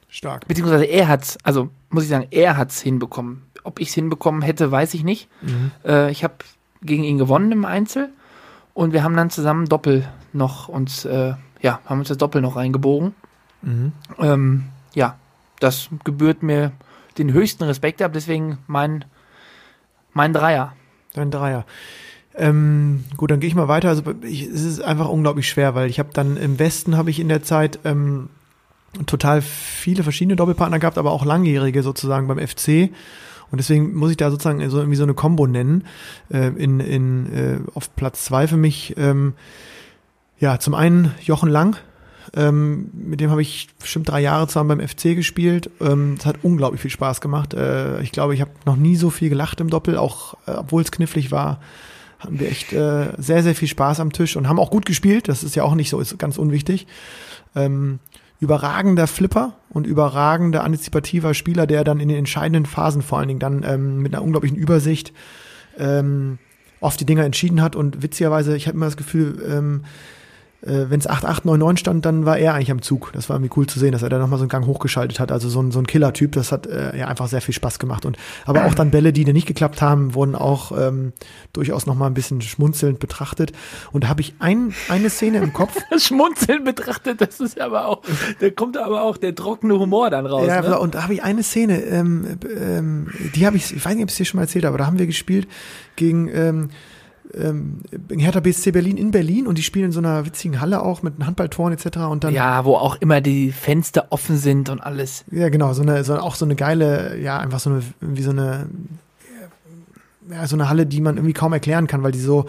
[0.07, 0.47] Stark.
[0.47, 3.43] Beziehungsweise er hat's, also muss ich sagen, er hat's hinbekommen.
[3.63, 5.29] Ob ich es hinbekommen hätte, weiß ich nicht.
[5.85, 6.35] Äh, ich habe
[6.81, 8.09] gegen ihn gewonnen im Einzel
[8.73, 12.55] und wir haben dann zusammen Doppel noch uns, äh, ja, haben uns das Doppel noch
[12.55, 13.13] reingebogen.
[14.19, 15.17] Ähm, ja,
[15.59, 16.71] das gebührt mir
[17.17, 19.05] den höchsten Respekt ab, deswegen mein,
[20.13, 20.73] mein Dreier.
[21.13, 21.65] Dein Dreier.
[22.35, 23.89] Ähm, gut, dann gehe ich mal weiter.
[23.89, 27.19] Also ich, es ist einfach unglaublich schwer, weil ich habe dann im Westen habe ich
[27.19, 28.29] in der Zeit ähm,
[29.05, 32.89] total viele verschiedene Doppelpartner gehabt, aber auch langjährige sozusagen beim FC.
[33.51, 35.83] Und deswegen muss ich da sozusagen so irgendwie so eine Combo nennen.
[36.31, 38.95] Äh, in, in, äh, auf Platz zwei für mich.
[38.97, 39.33] Ähm,
[40.39, 41.77] ja, zum einen Jochen Lang.
[42.33, 45.69] Ähm, mit dem habe ich bestimmt drei Jahre zusammen beim FC gespielt.
[45.81, 47.53] Ähm, es hat unglaublich viel Spaß gemacht.
[47.53, 50.81] Äh, ich glaube, ich habe noch nie so viel gelacht im Doppel, auch äh, obwohl
[50.81, 51.59] es knifflig war.
[52.19, 55.27] Hatten wir echt äh, sehr, sehr viel Spaß am Tisch und haben auch gut gespielt.
[55.27, 56.87] Das ist ja auch nicht so, ist ganz unwichtig.
[57.55, 57.99] Ähm,
[58.41, 63.39] überragender Flipper und überragender antizipativer Spieler, der dann in den entscheidenden Phasen vor allen Dingen
[63.39, 65.13] dann ähm, mit einer unglaublichen Übersicht
[65.77, 66.39] ähm,
[66.79, 67.75] oft die Dinger entschieden hat.
[67.75, 69.85] Und witzigerweise, ich habe immer das Gefühl, ähm,
[70.61, 73.11] äh, wenn es 8-8-9-9 stand, dann war er eigentlich am Zug.
[73.13, 75.31] Das war irgendwie cool zu sehen, dass er da nochmal so einen Gang hochgeschaltet hat.
[75.31, 78.05] Also so ein, so ein Killer-Typ, das hat äh, ja einfach sehr viel Spaß gemacht.
[78.05, 81.13] Und aber auch dann Bälle, die nicht geklappt haben, wurden auch ähm,
[81.53, 83.53] durchaus nochmal ein bisschen schmunzelnd betrachtet.
[83.91, 85.71] Und da habe ich ein, eine Szene im Kopf.
[85.89, 88.01] Das Schmunzeln betrachtet, das ist aber auch,
[88.39, 90.47] da kommt aber auch der trockene Humor dann raus.
[90.47, 90.79] Ja, ne?
[90.79, 94.09] und da habe ich eine Szene, ähm, ähm, die habe ich, ich weiß nicht, ob
[94.09, 95.47] ich es dir schon mal erzählt habe, aber da haben wir gespielt
[95.97, 96.69] gegen ähm,
[97.33, 97.79] ähm,
[98.09, 101.13] Hertha BSC Berlin in Berlin und die spielen in so einer witzigen Halle auch mit
[101.19, 101.97] Handballtoren etc.
[102.09, 105.25] Und dann ja, wo auch immer die Fenster offen sind und alles.
[105.31, 108.31] Ja, genau, so eine, so, auch so eine geile, ja, einfach so eine, wie so
[108.31, 108.67] eine,
[110.29, 112.45] ja, so eine Halle, die man irgendwie kaum erklären kann, weil die so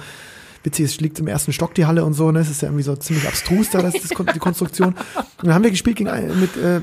[0.63, 2.85] witzig ist, liegt im ersten Stock die Halle und so, ne, es ist ja irgendwie
[2.85, 4.95] so ziemlich abstrus da, das, das, die Konstruktion.
[4.95, 4.97] Und
[5.43, 6.11] dann haben wir gespielt gegen,
[6.41, 6.81] mit, äh,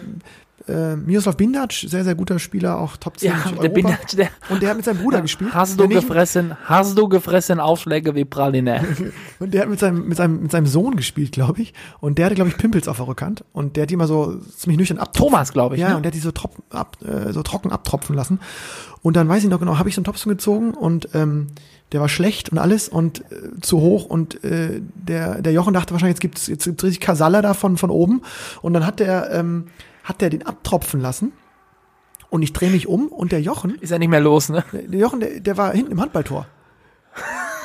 [0.68, 3.62] äh, Miroslav Bindac, sehr, sehr guter Spieler, auch Top 10 Ja, Europa.
[3.62, 5.53] der Bindac, der- und der hat mit seinem Bruder gespielt.
[5.53, 8.84] Hast du gefressen, hast du gefressen Aufschläge wie Praline.
[9.39, 11.74] Und der hat mit seinem, mit seinem, mit seinem Sohn gespielt, glaube ich.
[12.01, 13.45] Und der hatte, glaube ich, Pimpels auf der Rückhand.
[13.53, 15.30] Und der hat die immer so ziemlich nüchtern abtropfen.
[15.32, 15.82] Thomas, glaube ich.
[15.82, 15.95] Ja, ne?
[15.97, 18.39] und der hat die so, trop, ab, äh, so trocken abtropfen lassen.
[19.01, 21.47] Und dann weiß ich noch genau, habe ich so einen Topfen gezogen und ähm,
[21.91, 25.93] der war schlecht und alles und äh, zu hoch und äh, der, der Jochen dachte
[25.93, 28.22] wahrscheinlich, jetzt gibt's jetzt gibt's richtig Kasala da von, von oben.
[28.62, 29.68] Und dann hat der, ähm,
[30.10, 31.32] hat der den abtropfen lassen.
[32.30, 34.64] Und ich drehe mich um und der Jochen, Ist ja nicht mehr los, ne?
[34.72, 36.45] der Jochen, der, der war hinten im Handballtor.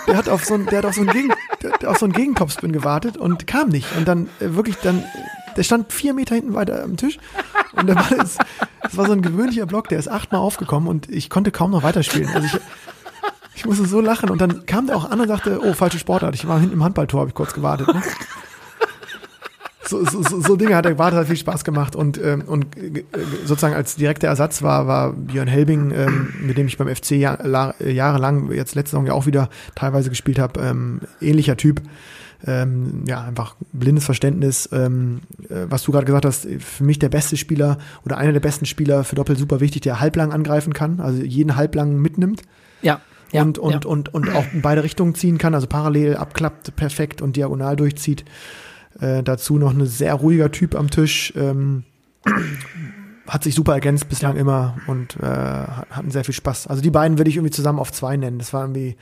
[0.07, 1.33] Der hat auf so ein, der hat auf so einen Gegen,
[1.81, 3.95] der auf so einen Gegentopspin gewartet und kam nicht.
[3.97, 5.05] Und dann äh, wirklich dann,
[5.57, 7.19] der stand vier Meter hinten weiter am Tisch.
[7.73, 8.39] Und da war das,
[8.83, 11.83] das war so ein gewöhnlicher Block, der ist achtmal aufgekommen und ich konnte kaum noch
[11.83, 12.29] weiterspielen.
[12.35, 12.61] Also ich,
[13.55, 16.35] ich musste so lachen und dann kam der auch an und sagte, oh, falsche Sportart.
[16.35, 17.89] Ich war hinten im Handballtor, habe ich kurz gewartet.
[17.89, 18.03] Ne?
[19.87, 22.77] So, so, so, so Dinge hat er gewartet, hat viel Spaß gemacht und, ähm, und
[22.77, 23.05] äh,
[23.45, 27.39] sozusagen als direkter Ersatz war, war Björn Helbing, ähm, mit dem ich beim FC ja,
[27.43, 31.83] la, jahrelang, jetzt letzte Saison ja auch wieder teilweise gespielt habe, ähm, ähnlicher Typ.
[32.47, 34.69] Ähm, ja, einfach blindes Verständnis.
[34.73, 38.41] Ähm, äh, was du gerade gesagt hast, für mich der beste Spieler oder einer der
[38.41, 42.43] besten Spieler für Doppel super wichtig, der halblang angreifen kann, also jeden halblang mitnimmt
[42.83, 43.01] Ja.
[43.33, 43.91] ja und, und, ja.
[43.91, 48.25] und, und auch in beide Richtungen ziehen kann, also parallel abklappt, perfekt und diagonal durchzieht.
[49.01, 51.33] Äh, dazu noch ein sehr ruhiger Typ am Tisch.
[51.37, 51.85] Ähm,
[53.27, 56.67] hat sich super ergänzt bislang immer und äh, hatten sehr viel Spaß.
[56.67, 58.39] Also die beiden würde ich irgendwie zusammen auf zwei nennen.
[58.39, 58.97] Das war irgendwie.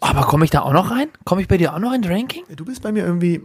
[0.00, 1.08] Aber komme ich da auch noch rein?
[1.24, 2.44] Komme ich bei dir auch noch ins Ranking?
[2.54, 3.42] Du bist bei mir irgendwie.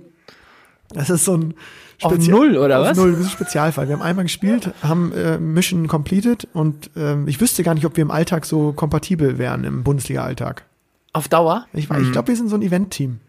[0.94, 1.56] Das ist so ein
[2.04, 2.98] Auf Null, oder auf was?
[2.98, 3.88] Null, das ist ein Spezialfall.
[3.88, 7.98] Wir haben einmal gespielt, haben äh, Mission completed und ähm, ich wüsste gar nicht, ob
[7.98, 10.66] wir im Alltag so kompatibel wären im Bundesliga-Alltag.
[11.14, 11.66] Auf Dauer?
[11.74, 13.20] Ich, ich glaube, wir sind so ein Event-Team.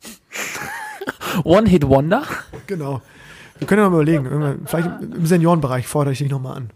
[1.44, 2.22] One-Hit-Wonder?
[2.66, 3.02] Genau.
[3.58, 4.60] Wir können ja mal überlegen.
[4.66, 6.70] Vielleicht im Seniorenbereich fordere ich dich nochmal an.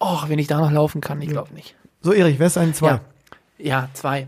[0.00, 1.74] Och, wenn ich da noch laufen kann, ich glaube nicht.
[2.02, 2.88] So, Erich, wer ist ein zwei?
[2.88, 3.00] Ja.
[3.58, 4.26] Ja, zwei.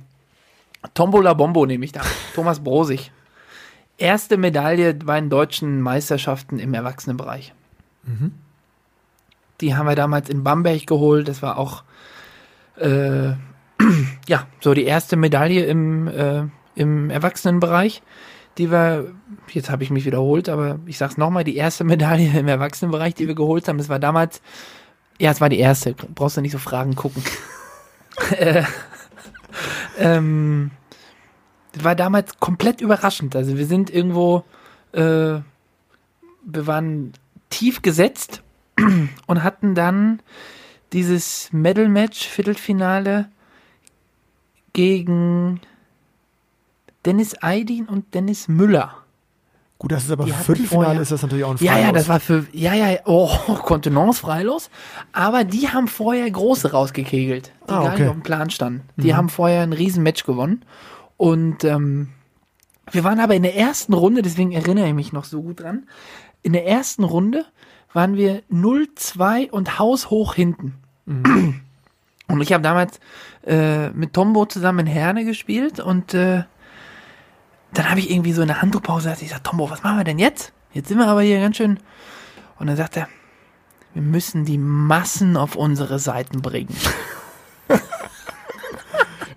[0.95, 2.01] Tombola Bombo nehme ich da.
[2.35, 3.11] Thomas Brosig.
[3.99, 7.53] Erste Medaille bei den deutschen Meisterschaften im Erwachsenenbereich.
[9.61, 11.29] Die haben wir damals in Bamberg geholt.
[11.29, 11.83] Das war auch
[12.77, 13.33] äh,
[14.29, 16.45] ja so die erste Medaille im, äh,
[16.77, 18.03] im Erwachsenenbereich.
[18.59, 19.15] Die wir,
[19.51, 23.29] jetzt habe ich mich wiederholt, aber ich sag's nochmal, die erste Medaille im Erwachsenenbereich, die
[23.29, 24.43] wir geholt haben, das war damals,
[25.19, 27.23] ja, es war die erste, brauchst du nicht so Fragen gucken.
[28.39, 28.65] äh,
[29.99, 30.71] ähm,
[31.73, 33.37] das war damals komplett überraschend.
[33.37, 34.45] Also wir sind irgendwo,
[34.93, 37.13] äh, wir waren
[37.51, 38.43] tief gesetzt
[39.27, 40.21] und hatten dann
[40.93, 43.29] dieses Medal-Match, Viertelfinale
[44.73, 45.61] gegen
[47.09, 48.93] Dennis Aydin und Dennis Müller.
[49.79, 51.95] Gut, das ist aber Viertelfinale ist das natürlich auch ein Ja, ja, Freilos.
[51.95, 53.29] das war für, ja, ja, oh,
[53.63, 54.69] Kontenance freilos.
[55.13, 58.01] Aber die haben vorher große rausgekegelt, die Ah, gar okay.
[58.03, 58.83] nicht auf dem Plan standen.
[58.97, 60.67] Die haben vorher ein Riesenmatch gewonnen.
[61.17, 62.09] Und ähm,
[62.91, 65.87] wir waren aber in der ersten Runde, deswegen erinnere ich mich noch so gut dran.
[66.43, 67.47] In der ersten Runde
[67.95, 70.75] waren wir 0-2 und haushoch hinten.
[71.07, 73.01] Und ich habe damals
[73.47, 76.43] äh, mit Tombo zusammen in Herne gespielt und äh,
[77.79, 80.19] dann habe ich irgendwie so in der Handtuchpause ich sag, Tombo, was machen wir denn
[80.19, 80.53] jetzt?
[80.73, 81.79] Jetzt sind wir aber hier ganz schön.
[82.59, 83.09] Und dann sagt er,
[83.95, 86.75] wir müssen die Massen auf unsere Seiten bringen.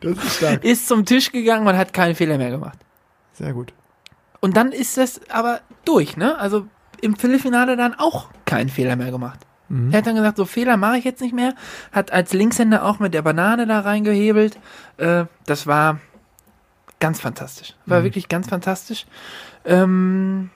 [0.02, 0.64] Das ist stark.
[0.64, 2.80] Ist zum Tisch gegangen und hat keinen Fehler mehr gemacht.
[3.34, 3.72] Sehr gut.
[4.40, 6.40] Und dann ist das aber durch, ne?
[6.40, 6.66] Also
[7.02, 9.42] im Viertelfinale dann auch keinen Fehler mehr gemacht.
[9.92, 11.54] Er hat dann gesagt, so Fehler mache ich jetzt nicht mehr.
[11.92, 14.60] Hat als Linkshänder auch mit der Banane da reingehebelt.
[14.98, 16.00] Äh, das war
[17.02, 17.76] ganz fantastisch.
[17.86, 19.06] War wirklich ganz fantastisch.
[19.66, 20.50] Ähm,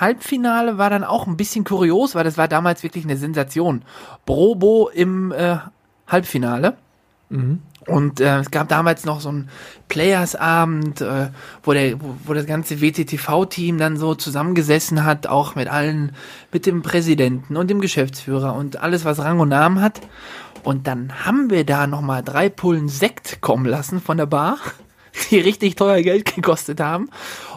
[0.00, 3.82] Halbfinale war dann auch ein bisschen kurios, weil das war damals wirklich eine Sensation.
[4.26, 5.58] Brobo im äh,
[6.08, 6.76] Halbfinale.
[7.86, 9.48] Und äh, es gab damals noch so einen
[9.88, 11.30] Players-Abend, äh,
[11.62, 16.12] wo, der, wo, wo das ganze WTTV-Team dann so zusammengesessen hat, auch mit allen,
[16.52, 20.00] mit dem Präsidenten und dem Geschäftsführer und alles, was Rang und Namen hat.
[20.62, 24.58] Und dann haben wir da nochmal drei Pullen Sekt kommen lassen von der Bar,
[25.30, 27.08] die richtig teuer Geld gekostet haben.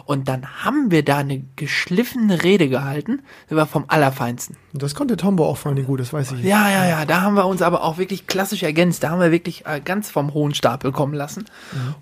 [0.04, 4.56] Und dann haben wir da eine geschliffene Rede gehalten, die war vom Allerfeinsten.
[4.72, 6.44] Das konnte Tombo auch vor allem gut, das weiß ich.
[6.44, 9.02] Ja, ja, ja, da haben wir uns aber auch wirklich klassisch ergänzt.
[9.02, 11.46] Da haben wir wirklich äh, ganz vom hohen Stapel kommen lassen.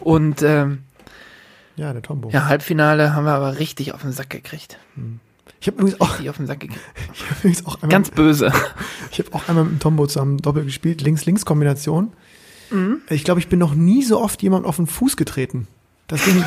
[0.00, 0.82] Und ähm,
[1.76, 2.28] Ja, der Tombo.
[2.30, 4.78] ja, Halbfinale haben wir aber richtig auf den Sack gekriegt.
[5.60, 6.80] Ich habe übrigens auch, Richtig auf den Sack gekriegt.
[7.14, 8.52] ich hab übrigens auch einmal, Ganz böse.
[9.10, 12.12] ich habe auch einmal mit dem Tombo zusammen Doppel gespielt, Links-Links-Kombination.
[12.70, 13.00] Mhm.
[13.10, 15.66] Ich glaube, ich bin noch nie so oft jemand auf den Fuß getreten.
[16.06, 16.42] Das Ding,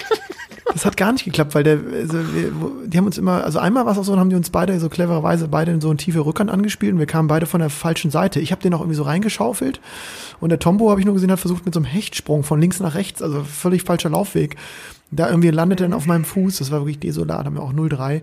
[0.72, 2.52] das hat gar nicht geklappt, weil der, also wir,
[2.86, 4.78] die haben uns immer, also einmal war es auch so, dann haben die uns beide
[4.80, 7.70] so clevererweise beide in so eine tiefe Rückhand angespielt und wir kamen beide von der
[7.70, 8.40] falschen Seite.
[8.40, 9.80] Ich habe den auch irgendwie so reingeschaufelt
[10.40, 12.80] und der Tombo, habe ich nur gesehen, hat versucht mit so einem Hechtsprung von links
[12.80, 14.56] nach rechts, also völlig falscher Laufweg.
[15.10, 17.72] Da irgendwie landete er dann auf meinem Fuß, das war wirklich desolat, haben wir auch
[17.72, 18.22] 0-3.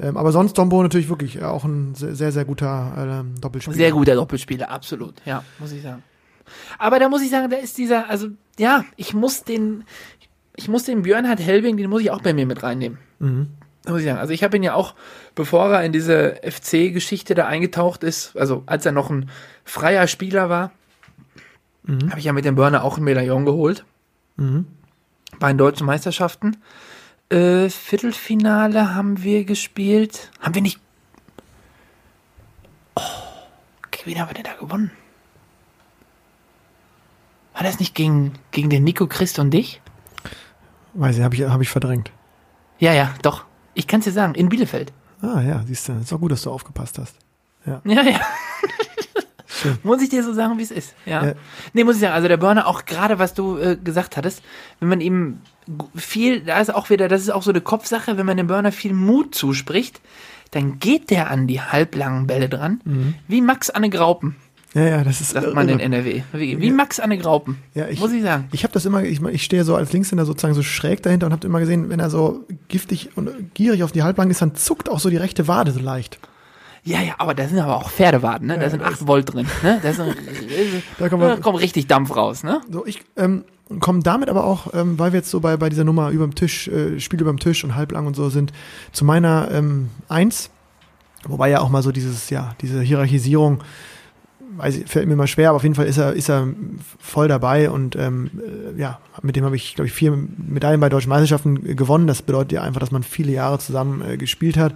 [0.00, 3.76] Ähm, aber sonst Tombo natürlich wirklich äh, auch ein sehr, sehr, guter ähm, Doppelspieler.
[3.76, 5.14] Sehr guter Doppelspieler, absolut.
[5.24, 6.02] Ja, muss ich sagen.
[6.78, 8.28] Aber da muss ich sagen, da ist dieser, also
[8.58, 9.84] ja, ich muss den,
[10.56, 12.98] ich muss den Björnhard Helbing, den muss ich auch bei mir mit reinnehmen.
[13.82, 14.18] Da muss ich sagen.
[14.18, 14.94] Also ich habe ihn ja auch,
[15.34, 19.30] bevor er in diese FC-Geschichte da eingetaucht ist, also als er noch ein
[19.64, 20.72] freier Spieler war,
[22.08, 23.84] habe ich ja mit dem Burner auch ein Medaillon geholt.
[25.38, 26.56] Bei den deutschen Meisterschaften.
[27.28, 30.30] Äh, Viertelfinale haben wir gespielt.
[30.40, 30.80] Haben wir nicht.
[32.96, 33.02] Oh,
[34.04, 34.90] wen haben wir denn da gewonnen?
[37.54, 39.80] War das nicht gegen, gegen den Nico Christ und dich?
[40.94, 42.10] Weiß ich, habe ich, hab ich verdrängt.
[42.78, 43.44] Ja, ja, doch.
[43.74, 44.92] Ich kann es dir sagen, in Bielefeld.
[45.22, 47.16] Ah ja, siehst du, ist auch gut, dass du aufgepasst hast.
[47.66, 48.02] Ja, ja.
[49.46, 49.78] Schön.
[49.84, 50.94] muss ich dir so sagen, wie es ist.
[51.06, 51.24] Ja.
[51.26, 51.32] Ja.
[51.72, 54.42] Nee, muss ich sagen, also der Burner auch gerade, was du äh, gesagt hattest,
[54.80, 55.38] wenn man ihm
[55.94, 58.72] viel, da ist auch wieder, das ist auch so eine Kopfsache, wenn man dem Burner
[58.72, 60.00] viel Mut zuspricht,
[60.50, 63.14] dann geht der an die halblangen Bälle dran, Mhm.
[63.28, 64.36] wie Max Anne Graupen,
[64.74, 65.78] Ja, ja, das ist sagt man in.
[65.78, 66.22] NRW.
[66.32, 68.48] Wie, wie Max Anne Graupen, Ja, ich, muss ich sagen.
[68.52, 71.32] Ich habe das immer, ich, ich stehe so als Linkshänder sozusagen so schräg dahinter und
[71.32, 74.88] habe immer gesehen, wenn er so giftig und gierig auf die Halbbank ist, dann zuckt
[74.90, 76.18] auch so die rechte Wade so leicht.
[76.82, 78.58] Ja, ja, aber da sind aber auch Pferdewarten, ne?
[78.58, 79.80] Da sind 8 Volt drin, ne?
[79.82, 79.96] Da, ein,
[80.98, 82.60] Da wir- da kommt richtig Dampf raus, ne?
[82.70, 83.44] So, ich ähm,
[83.80, 86.68] komme damit aber auch, ähm, weil wir jetzt so bei, bei dieser Nummer überm Tisch,
[86.68, 88.52] äh, Spiel überm Tisch und halblang und so sind,
[88.92, 90.50] zu meiner ähm, Eins,
[91.26, 93.62] wobei ja auch mal so dieses, ja, diese Hierarchisierung,
[94.56, 96.48] weiß ich, fällt mir mal schwer, aber auf jeden Fall ist er, ist er
[96.98, 98.30] voll dabei und ähm,
[98.76, 102.06] äh, ja, mit dem habe ich, glaube ich, vier Medaillen bei deutschen Meisterschaften äh, gewonnen.
[102.06, 104.74] Das bedeutet ja einfach, dass man viele Jahre zusammen äh, gespielt hat.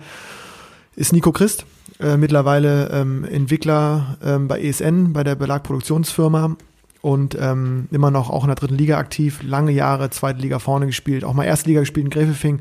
[0.97, 1.65] Ist Nico Christ,
[2.01, 6.57] äh, mittlerweile ähm, Entwickler ähm, bei ESN, bei der Belagproduktionsfirma
[7.01, 10.87] und ähm, immer noch auch in der dritten Liga aktiv, lange Jahre zweite Liga vorne
[10.87, 12.61] gespielt, auch mal erste Liga gespielt in Gräfelfing.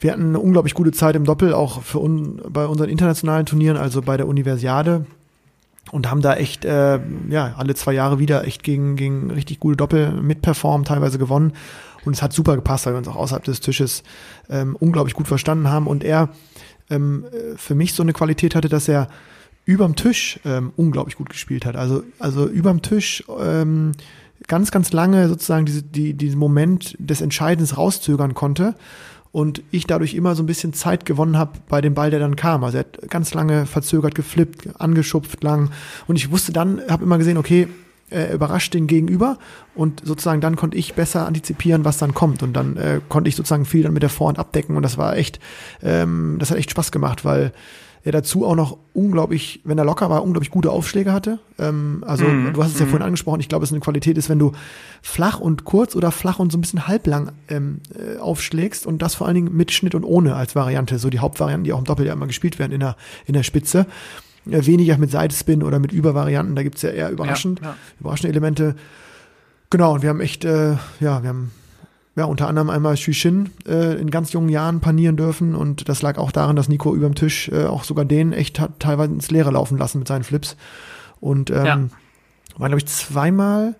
[0.00, 3.76] Wir hatten eine unglaublich gute Zeit im Doppel, auch für un bei unseren internationalen Turnieren,
[3.76, 5.04] also bei der Universiade.
[5.92, 9.76] Und haben da echt, äh, ja, alle zwei Jahre wieder echt gegen, gegen richtig gute
[9.76, 11.52] Doppel mitperformt, teilweise gewonnen.
[12.04, 14.02] Und es hat super gepasst, weil wir uns auch außerhalb des Tisches
[14.48, 15.86] ähm, unglaublich gut verstanden haben.
[15.86, 16.30] Und er
[16.90, 19.08] ähm, äh, für mich so eine Qualität hatte, dass er
[19.64, 21.76] überm Tisch ähm, unglaublich gut gespielt hat.
[21.76, 23.92] Also, also überm Tisch ähm,
[24.46, 28.74] ganz, ganz lange sozusagen diese, die, diesen Moment des Entscheidens rauszögern konnte
[29.32, 32.36] und ich dadurch immer so ein bisschen Zeit gewonnen habe bei dem Ball, der dann
[32.36, 32.64] kam.
[32.64, 35.70] Also er hat ganz lange verzögert, geflippt, angeschupft lang
[36.06, 37.68] und ich wusste dann, habe immer gesehen, okay,
[38.10, 39.38] er überrascht den Gegenüber
[39.74, 43.36] und sozusagen dann konnte ich besser antizipieren, was dann kommt und dann äh, konnte ich
[43.36, 45.38] sozusagen viel dann mit der Vorhand abdecken und das war echt,
[45.80, 47.52] ähm, das hat echt Spaß gemacht, weil
[48.02, 51.38] er dazu auch noch unglaublich, wenn er locker war, unglaublich gute Aufschläge hatte.
[51.58, 52.52] Ähm, also Mhm.
[52.54, 52.90] du hast es ja Mhm.
[52.90, 54.52] vorhin angesprochen, ich glaube, es ist eine Qualität ist, wenn du
[55.02, 59.14] flach und kurz oder flach und so ein bisschen halblang ähm, äh, aufschlägst und das
[59.14, 61.84] vor allen Dingen mit Schnitt und ohne als Variante, so die Hauptvarianten, die auch im
[61.84, 62.96] Doppel ja immer gespielt werden in der,
[63.26, 63.86] in der Spitze.
[64.50, 67.76] Äh, weniger mit Sidespin oder mit Übervarianten, da gibt's ja eher überraschend, Ja, ja.
[68.00, 68.74] überraschende Elemente.
[69.68, 71.50] Genau, und wir haben echt, äh, ja, wir haben
[72.16, 73.12] ja, unter anderem einmal Xu
[73.66, 75.54] äh, in ganz jungen Jahren panieren dürfen.
[75.54, 78.80] Und das lag auch daran, dass Nico überm Tisch äh, auch sogar den echt hat
[78.80, 80.56] teilweise ins Leere laufen lassen mit seinen Flips.
[81.20, 81.76] Und ähm, Ja.
[82.56, 83.76] war glaube ich zweimal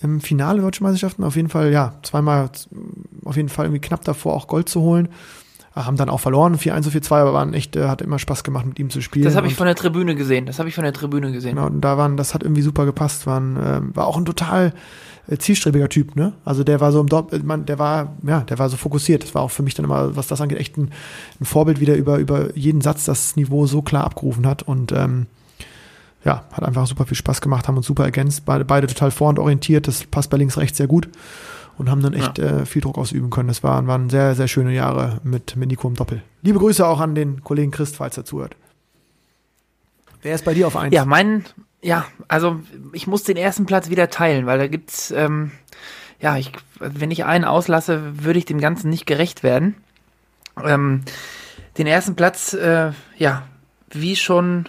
[0.00, 1.24] im Finale der Deutschen Meisterschaften.
[1.24, 2.50] Auf jeden Fall ja zweimal
[3.24, 5.08] auf jeden Fall irgendwie knapp davor auch Gold zu holen
[5.74, 8.64] haben dann auch verloren 4-1 und 4-2 aber waren echt äh, hat immer Spaß gemacht
[8.64, 10.46] mit ihm zu spielen Das habe ich von der Tribüne gesehen.
[10.46, 11.56] Das habe ich von der Tribüne gesehen.
[11.56, 13.26] Genau, und da waren, das hat irgendwie super gepasst.
[13.26, 14.72] Waren, ähm, war auch ein total
[15.26, 16.34] äh, zielstrebiger Typ, ne?
[16.44, 19.24] Also der war so im Doppel, man, der war, ja, der war so fokussiert.
[19.24, 20.92] Das war auch für mich dann immer, was das angeht, echt ein,
[21.40, 24.62] ein Vorbild wieder über, über jeden Satz das Niveau so klar abgerufen hat.
[24.62, 25.26] Und ähm,
[26.24, 29.88] ja, hat einfach super viel Spaß gemacht, haben uns super ergänzt, beide, beide total vorhandorientiert,
[29.88, 31.08] das passt bei links, rechts sehr gut
[31.78, 33.48] und haben dann echt äh, viel Druck ausüben können.
[33.48, 36.22] Das waren, waren sehr, sehr schöne Jahre mit, mit Nico im Doppel.
[36.42, 38.56] Liebe Grüße auch an den Kollegen Christ, falls er zuhört.
[40.22, 40.94] Wer ist bei dir auf eins?
[40.94, 41.44] Ja, mein,
[41.82, 42.60] ja, also
[42.92, 45.50] ich muss den ersten Platz wieder teilen, weil da gibt's, ähm,
[46.20, 49.74] ja, ich, wenn ich einen auslasse, würde ich dem Ganzen nicht gerecht werden.
[50.62, 51.02] Ähm,
[51.76, 53.42] den ersten Platz, äh, ja,
[53.90, 54.68] wie schon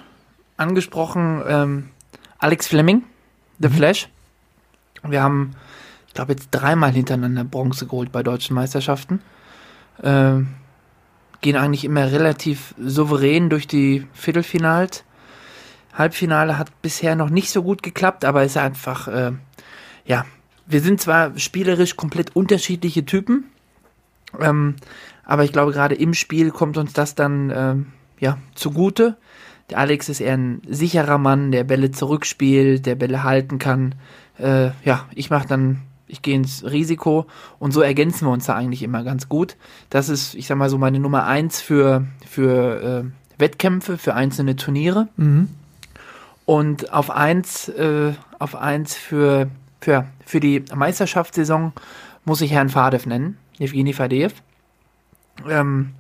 [0.58, 1.90] angesprochen, ähm,
[2.38, 3.04] Alex Fleming,
[3.60, 4.10] The Flash.
[5.04, 5.56] Wir haben,
[6.16, 9.22] glaube, jetzt dreimal hintereinander Bronze geholt bei deutschen Meisterschaften.
[10.04, 10.48] Ähm,
[11.42, 15.04] gehen eigentlich immer relativ souverän durch die Viertelfinals.
[15.94, 19.32] Halbfinale hat bisher noch nicht so gut geklappt, aber ist einfach, äh,
[20.06, 20.26] ja,
[20.66, 23.46] wir sind zwar spielerisch komplett unterschiedliche Typen,
[24.42, 24.76] ähm,
[25.24, 27.86] aber ich glaube, gerade im Spiel kommt uns das dann, ähm,
[28.20, 29.18] ja, zugute.
[29.70, 33.96] Der Alex ist eher ein sicherer Mann, der Bälle zurückspielt, der Bälle halten kann.
[34.38, 37.26] Äh, ja, ich mache dann, ich gehe ins Risiko
[37.60, 39.58] und so ergänzen wir uns da eigentlich immer ganz gut.
[39.90, 44.56] Das ist, ich sag mal so, meine Nummer eins für, für äh, Wettkämpfe, für einzelne
[44.56, 45.08] Turniere.
[45.18, 45.50] Mhm.
[46.46, 49.50] Und auf eins, äh, auf eins für,
[49.82, 51.74] für, für die Meisterschaftssaison
[52.24, 54.34] muss ich Herrn Fadev nennen, Evgeny Fadev.
[55.50, 55.92] Ähm,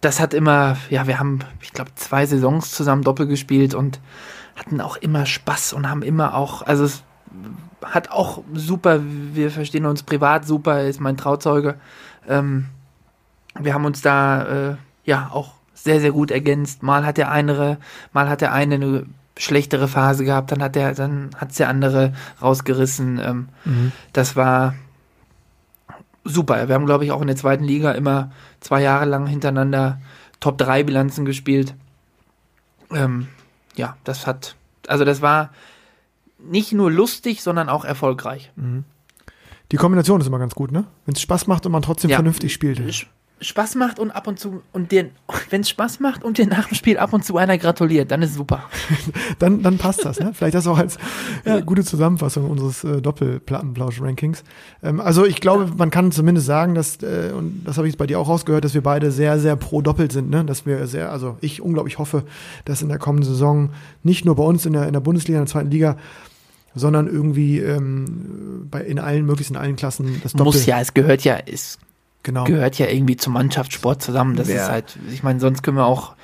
[0.00, 4.00] das hat immer, ja, wir haben, ich glaube, zwei Saisons zusammen Doppel gespielt und
[4.56, 7.02] hatten auch immer Spaß und haben immer auch, also es
[7.84, 11.76] hat auch super, wir verstehen uns privat super, er ist mein Trauzeuge.
[12.28, 12.66] Ähm,
[13.58, 16.82] wir haben uns da, äh, ja, auch sehr, sehr gut ergänzt.
[16.82, 17.78] Mal hat der eine,
[18.12, 19.06] mal hat der eine eine
[19.36, 23.18] schlechtere Phase gehabt, dann hat der, dann hat's der andere rausgerissen.
[23.18, 23.92] Ähm, Mhm.
[24.12, 24.74] das war
[26.24, 26.68] super.
[26.68, 28.30] Wir haben, glaube ich, auch in der zweiten Liga immer
[28.60, 30.00] zwei Jahre lang hintereinander
[30.40, 31.74] Top 3 Bilanzen gespielt.
[32.92, 33.28] Ähm,
[33.76, 34.56] ja, das hat,
[34.86, 35.50] also das war
[36.48, 38.52] nicht nur lustig, sondern auch erfolgreich.
[39.72, 40.84] Die Kombination ist immer ganz gut, ne?
[41.06, 42.16] Wenn es Spaß macht und man trotzdem Ja.
[42.16, 42.80] vernünftig spielt.
[43.40, 45.10] Spaß macht und ab und zu und dir,
[45.50, 48.22] wenn es Spaß macht und dir nach dem Spiel ab und zu einer gratuliert, dann
[48.22, 48.64] ist super.
[49.38, 50.20] dann, dann passt das.
[50.20, 50.32] Ne?
[50.32, 50.98] Vielleicht das auch als
[51.44, 54.44] äh, gute Zusammenfassung unseres äh, Doppelplattenplausch-Rankings.
[54.82, 57.98] Ähm, also ich glaube, man kann zumindest sagen, dass, äh, und das habe ich jetzt
[57.98, 60.30] bei dir auch rausgehört, dass wir beide sehr, sehr pro Doppelt sind.
[60.30, 60.44] Ne?
[60.44, 62.24] Dass wir sehr, also ich unglaublich hoffe,
[62.64, 63.70] dass in der kommenden Saison
[64.02, 65.96] nicht nur bei uns in der, in der Bundesliga, in der zweiten Liga,
[66.74, 70.46] sondern irgendwie ähm, bei, in allen möglichen, in allen Klassen das Doppel.
[70.46, 71.78] Muss ja, es gehört ja, es
[72.22, 72.44] genau.
[72.44, 74.36] gehört ja irgendwie zum Mannschaftssport zusammen.
[74.36, 76.14] Das Wer- ist halt, ich meine, sonst können wir auch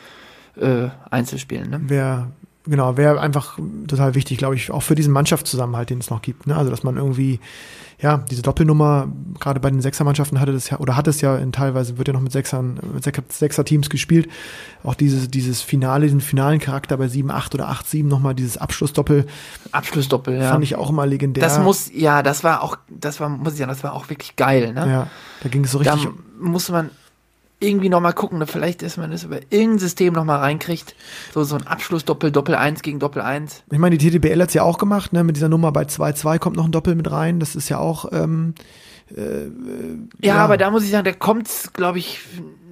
[0.60, 1.70] äh, Einzel spielen.
[1.70, 1.80] Ne?
[1.88, 2.28] wäre
[2.66, 6.46] genau wäre einfach total wichtig, glaube ich, auch für diesen Mannschaftszusammenhalt, den es noch gibt.
[6.46, 6.56] Ne?
[6.56, 7.40] Also dass man irgendwie
[8.00, 11.52] ja diese Doppelnummer gerade bei den Sechsermannschaften hatte das ja oder hat es ja in
[11.52, 14.28] teilweise wird ja noch mit Sechsern mit Sech- Sechser-Teams gespielt.
[14.82, 19.26] Auch dieses dieses Finale, diesen finalen Charakter bei 7-8 oder 8-7 nochmal dieses Abschlussdoppel
[19.72, 20.50] Abschlussdoppel, ja.
[20.50, 21.42] fand ich auch immer legendär.
[21.42, 24.36] das muss, ja, das war auch, das war, muss ich sagen, das war auch wirklich
[24.36, 24.86] geil, ne?
[24.88, 25.06] ja,
[25.42, 26.10] da ging es so da richtig.
[26.40, 26.90] muss man
[27.60, 28.46] irgendwie nochmal gucken, ne?
[28.46, 30.94] vielleicht ist man das über irgendein System nochmal reinkriegt.
[31.34, 33.64] So, so ein Abschlussdoppel, Doppel 1 gegen Doppel 1.
[33.70, 35.22] Ich meine, die TTBL hat's ja auch gemacht, ne?
[35.24, 37.38] Mit dieser Nummer bei 2-2 kommt noch ein Doppel mit rein.
[37.38, 38.54] Das ist ja auch ähm,
[40.20, 40.36] Ja, Ja.
[40.36, 42.20] aber da muss ich sagen, da kommt's, glaube ich,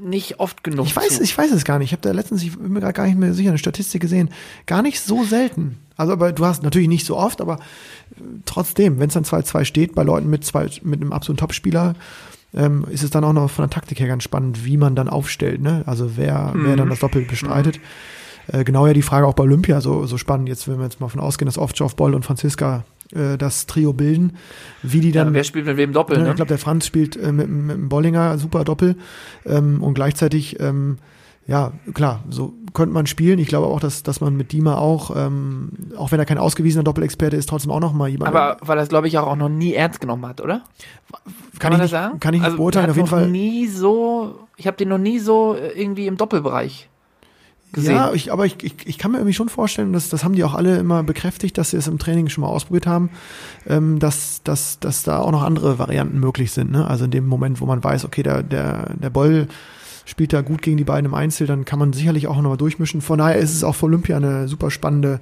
[0.00, 0.86] nicht oft genug.
[0.86, 1.22] Ich weiß, zu.
[1.22, 1.88] ich weiß es gar nicht.
[1.88, 4.30] Ich habe da letztens, ich bin mir gerade gar nicht mehr sicher, eine Statistik gesehen.
[4.66, 5.78] Gar nicht so selten.
[5.96, 7.54] Also, aber du hast natürlich nicht so oft, aber
[8.16, 11.94] äh, trotzdem, wenn es dann 2-2 steht bei Leuten mit zwei, mit einem absoluten Topspieler,
[12.54, 15.08] ähm, ist es dann auch noch von der Taktik her ganz spannend, wie man dann
[15.08, 15.82] aufstellt, ne?
[15.86, 17.80] Also wer, wer dann das Doppel bestreitet.
[18.50, 20.48] Äh, genau ja die Frage auch bei Olympia so, so spannend.
[20.48, 22.84] Jetzt, wenn wir jetzt mal von ausgehen, dass Ovtcharov, Boll und Franziska
[23.14, 24.36] äh, das Trio bilden,
[24.82, 26.30] wie die Ja, dann wer spielt mit wem Doppel, ja, ne?
[26.30, 28.96] Ich glaube, der Franz spielt äh, mit, mit dem Bollinger super Doppel
[29.44, 30.98] ähm, und gleichzeitig, ähm,
[31.48, 33.38] ja, klar, so könnte man spielen.
[33.38, 36.84] Ich glaube auch, dass, dass man mit Dima auch, ähm, auch wenn er kein ausgewiesener
[36.84, 38.28] Doppelexperte ist, trotzdem auch noch mal jemand.
[38.28, 40.62] aber weil er es, glaube ich, auch noch nie ernst genommen hat, oder?
[41.58, 42.20] kann, man ich das nicht, sagen?
[42.20, 42.90] kann ich nicht also, beurteilen.
[42.90, 43.28] Auf jeden Fall.
[43.28, 46.90] nie so, ich habe den noch nie so äh, irgendwie im Doppelbereich
[47.72, 47.94] gesehen.
[47.94, 50.44] Ja, ich, aber ich, ich, ich kann mir irgendwie schon vorstellen, dass das haben die
[50.44, 53.08] auch alle immer bekräftigt, dass sie es im Training schon mal ausprobiert haben,
[53.66, 56.72] ähm, dass, dass, dass da auch noch andere Varianten möglich sind.
[56.72, 56.86] Ne?
[56.86, 59.48] Also in dem Moment, wo man weiß, okay, der, der, der Boll
[60.08, 63.02] spielt da gut gegen die beiden im Einzel, dann kann man sicherlich auch nochmal durchmischen.
[63.02, 65.20] Von daher ist es auch für Olympia eine super spannende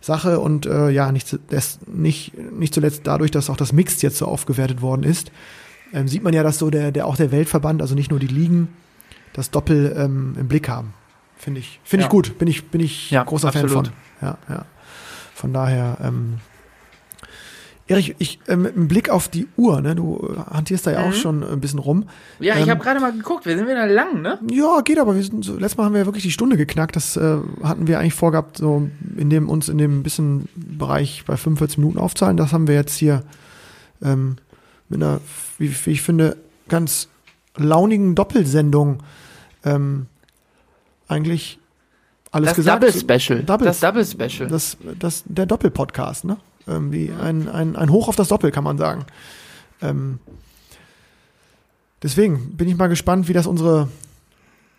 [0.00, 4.18] Sache und äh, ja, nicht, das, nicht, nicht zuletzt dadurch, dass auch das Mixed jetzt
[4.18, 5.30] so aufgewertet worden ist,
[5.92, 8.26] ähm, sieht man ja, dass so der, der auch der Weltverband, also nicht nur die
[8.26, 8.68] Ligen,
[9.32, 10.92] das Doppel ähm, im Blick haben.
[11.36, 12.06] Finde ich, finde Ja.
[12.06, 12.38] ich gut.
[12.38, 13.88] Bin ich, bin ich Ja, großer Fan absolut.
[13.88, 13.94] von.
[14.28, 14.64] Ja, ja.
[15.34, 16.38] Von daher, ähm,
[17.88, 21.08] Erich, ich, ähm, mit einem Blick auf die Uhr, ne, du äh, hantierst da ja
[21.08, 22.08] auch schon ein bisschen rum.
[22.40, 24.40] ja, ich ähm, habe gerade mal geguckt, wir sind wieder lang, ne?
[24.50, 25.14] Ja, geht aber.
[25.14, 26.96] Wir sind so, letztes Mal haben wir ja wirklich die Stunde geknackt.
[26.96, 31.36] Das äh, hatten wir eigentlich vorgehabt, so in dem uns in dem bisschen Bereich bei
[31.36, 32.36] 45 Minuten aufzahlen.
[32.36, 33.22] Das haben wir jetzt hier
[34.02, 34.36] ähm,
[34.88, 35.20] mit einer,
[35.58, 36.36] wie, wie ich finde,
[36.68, 37.08] ganz
[37.56, 39.02] launigen Doppelsendung
[39.64, 40.06] ähm,
[41.06, 41.60] eigentlich
[42.32, 42.82] alles Das gesagt.
[42.82, 43.42] Double Special.
[43.44, 43.66] Doubles.
[43.66, 44.48] Das Double Special.
[44.48, 46.36] Das, das, der Doppelpodcast, ne?
[46.66, 49.04] Irgendwie ein, ein, ein Hoch auf das Doppel, kann man sagen.
[49.82, 50.18] Ähm,
[52.02, 53.88] deswegen bin ich mal gespannt, wie das unsere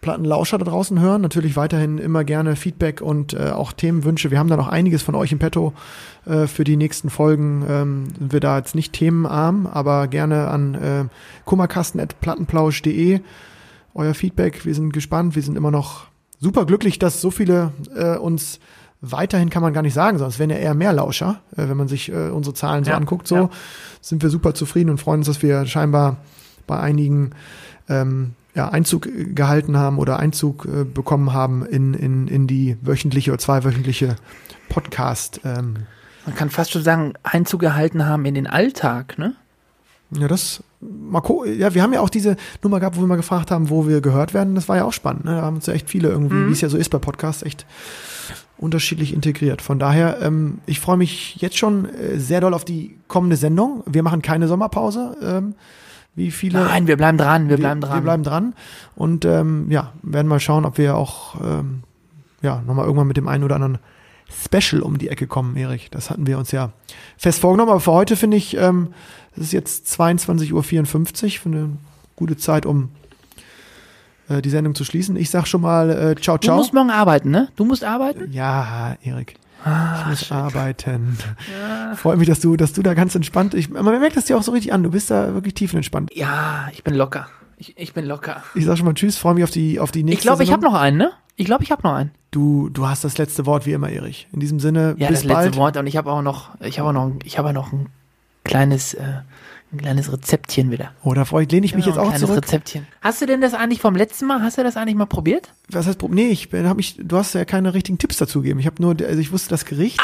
[0.02, 1.22] Plattenlauscher da draußen hören.
[1.22, 4.32] Natürlich weiterhin immer gerne Feedback und äh, auch Themenwünsche.
[4.32, 5.74] Wir haben da noch einiges von euch im Petto
[6.26, 7.66] äh, für die nächsten Folgen.
[7.68, 11.06] Ähm, sind wir da jetzt nicht themenarm, aber gerne an äh,
[11.46, 13.22] kummerkasten.plattenplausch.de
[13.96, 14.66] euer Feedback.
[14.66, 15.36] Wir sind gespannt.
[15.36, 16.06] Wir sind immer noch
[16.40, 18.60] super glücklich, dass so viele äh, uns
[19.02, 21.88] weiterhin kann man gar nicht sagen, sonst wären ja eher mehr Lauscher, äh, wenn man
[21.88, 23.28] sich äh, unsere Zahlen so Ja, anguckt.
[23.28, 23.50] So ja.
[24.02, 26.18] sind wir super zufrieden und freuen uns, dass wir scheinbar
[26.66, 27.32] bei einigen
[27.90, 32.78] ähm, ja, Einzug äh, gehalten haben oder Einzug äh, bekommen haben in, in, in die
[32.82, 34.16] wöchentliche oder zweiwöchentliche
[34.70, 35.42] Podcast.
[35.46, 35.76] Ähm,
[36.26, 39.36] Man kann fast schon sagen, Einzug gehalten haben in den Alltag, ne?
[40.12, 43.52] Ja, das, gu- ja, wir haben ja auch diese Nummer gehabt, wo wir mal gefragt
[43.52, 44.56] haben, wo wir gehört werden.
[44.56, 45.26] Das war ja auch spannend.
[45.26, 45.36] Ne?
[45.36, 47.66] Da haben uns ja echt viele irgendwie, wie es ja so ist bei Podcasts, echt
[48.58, 49.62] unterschiedlich integriert.
[49.62, 53.84] Von daher, ähm, ich freue mich jetzt schon äh, sehr doll auf die kommende Sendung.
[53.86, 55.56] Wir machen keine Sommerpause, ähm,
[56.16, 56.60] wie viele.
[56.64, 58.04] Nein, wir bleiben dran, wir bleiben Wir dran.
[58.04, 58.54] bleiben dran.
[58.96, 61.84] Und ähm, ja, werden mal schauen, ob wir auch ähm,
[62.42, 63.78] ja, nochmal irgendwann mit dem einen oder anderen
[64.30, 65.92] Special um die Ecke kommen, Erik.
[65.92, 66.72] Das hatten wir uns ja
[67.18, 67.72] fest vorgenommen.
[67.72, 68.90] Aber für heute finde ich, ähm,
[69.36, 71.70] es ist jetzt 22.54 Uhr, finde eine
[72.16, 72.90] gute Zeit, um
[74.30, 75.16] äh, die Sendung zu schließen.
[75.16, 76.58] Ich sag schon mal äh, ciao, Du ciao.
[76.58, 77.50] musst morgen arbeiten, ne?
[77.56, 78.32] Du musst arbeiten?
[78.32, 79.36] Ja, Erik.
[79.64, 81.18] Ah, Ich muss arbeiten.
[81.96, 83.54] Freut mich, dass du, dass du da ganz entspannt.
[83.54, 84.84] Ich, man merkt das dir auch so richtig an.
[84.84, 86.12] Du bist da wirklich tiefenentspannt.
[86.14, 87.28] Ja, ich bin locker.
[87.58, 88.44] Ich, ich bin locker.
[88.54, 90.52] Ich sag schon mal Tschüss, freue mich auf die, auf die nächste Ich glaube, ich
[90.52, 91.12] habe noch einen, ne?
[91.36, 92.12] Ich glaube, ich habe noch einen.
[92.32, 94.28] Du, du hast das letzte Wort wie immer, Erich.
[94.32, 95.56] In diesem Sinne, Ja, bis das letzte bald.
[95.58, 95.78] Wort.
[95.78, 97.88] Und ich habe auch noch, ich habe auch noch, ich habe noch ein
[98.44, 99.04] kleines, äh,
[99.72, 100.92] Ein kleines Rezeptchen wieder.
[101.04, 102.44] Oh, da freue ich, lehne ich mich Ja, jetzt ein auch kleines zurück.
[102.44, 102.88] Rezeptchen.
[103.02, 105.54] Hast du denn das eigentlich vom letzten Mal, hast du das eigentlich mal probiert?
[105.70, 108.60] Was heißt, nee, ich bin- hab mich, du hast ja keine richtigen Tipps dazu gegeben.
[108.60, 110.00] Ich habe nur, also ich wusste das Gericht.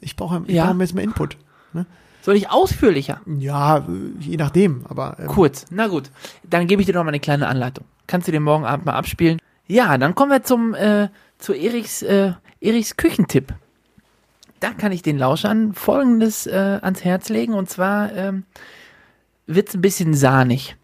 [0.00, 0.66] Ich brauche ich Ja.
[0.70, 1.36] brauche jetzt mal Input.
[1.72, 1.84] Ne?
[2.22, 3.20] Soll ich ausführlicher?
[3.26, 3.82] Ja, äh,
[4.20, 5.64] je nachdem, aber ähm, Kurz.
[5.70, 6.10] Na gut.
[6.48, 7.84] Dann gebe ich dir noch mal eine kleine Anleitung.
[8.06, 9.38] Kannst du dir morgen Abend mal abspielen?
[9.66, 11.08] Ja, dann kommen wir zum, äh,
[11.38, 13.52] zu Eriks, äh, Eriks Küchentipp.
[14.60, 18.44] Da kann ich den Lauschern folgendes äh, ans Herz legen und zwar ähm,
[19.48, 20.76] wird's ein bisschen sahnig.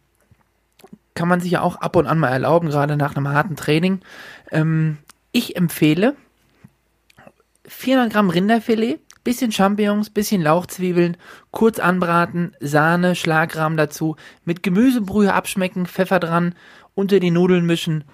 [1.14, 4.00] Kann man sich ja auch ab und an mal erlauben, gerade nach einem harten Training.
[4.50, 4.98] Ähm,
[5.30, 6.16] ich empfehle
[7.66, 11.16] 400 Gramm Rinderfilet, bisschen Champignons, bisschen Lauchzwiebeln,
[11.50, 16.54] kurz anbraten, Sahne, Schlagrahm dazu, mit Gemüsebrühe abschmecken, Pfeffer dran,
[16.94, 18.04] unter die Nudeln mischen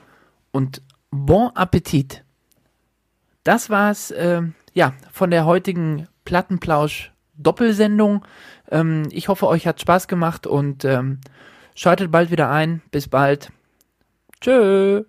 [0.50, 2.24] und bon Appetit.
[3.44, 8.24] Das war's, ähm, ja, von der heutigen Plattenplausch Doppelsendung.
[8.70, 11.20] Ähm, ich hoffe, euch hat Spaß gemacht und ähm,
[11.74, 12.82] schaltet bald wieder ein.
[12.90, 13.50] Bis bald.
[14.40, 15.04] Tschö.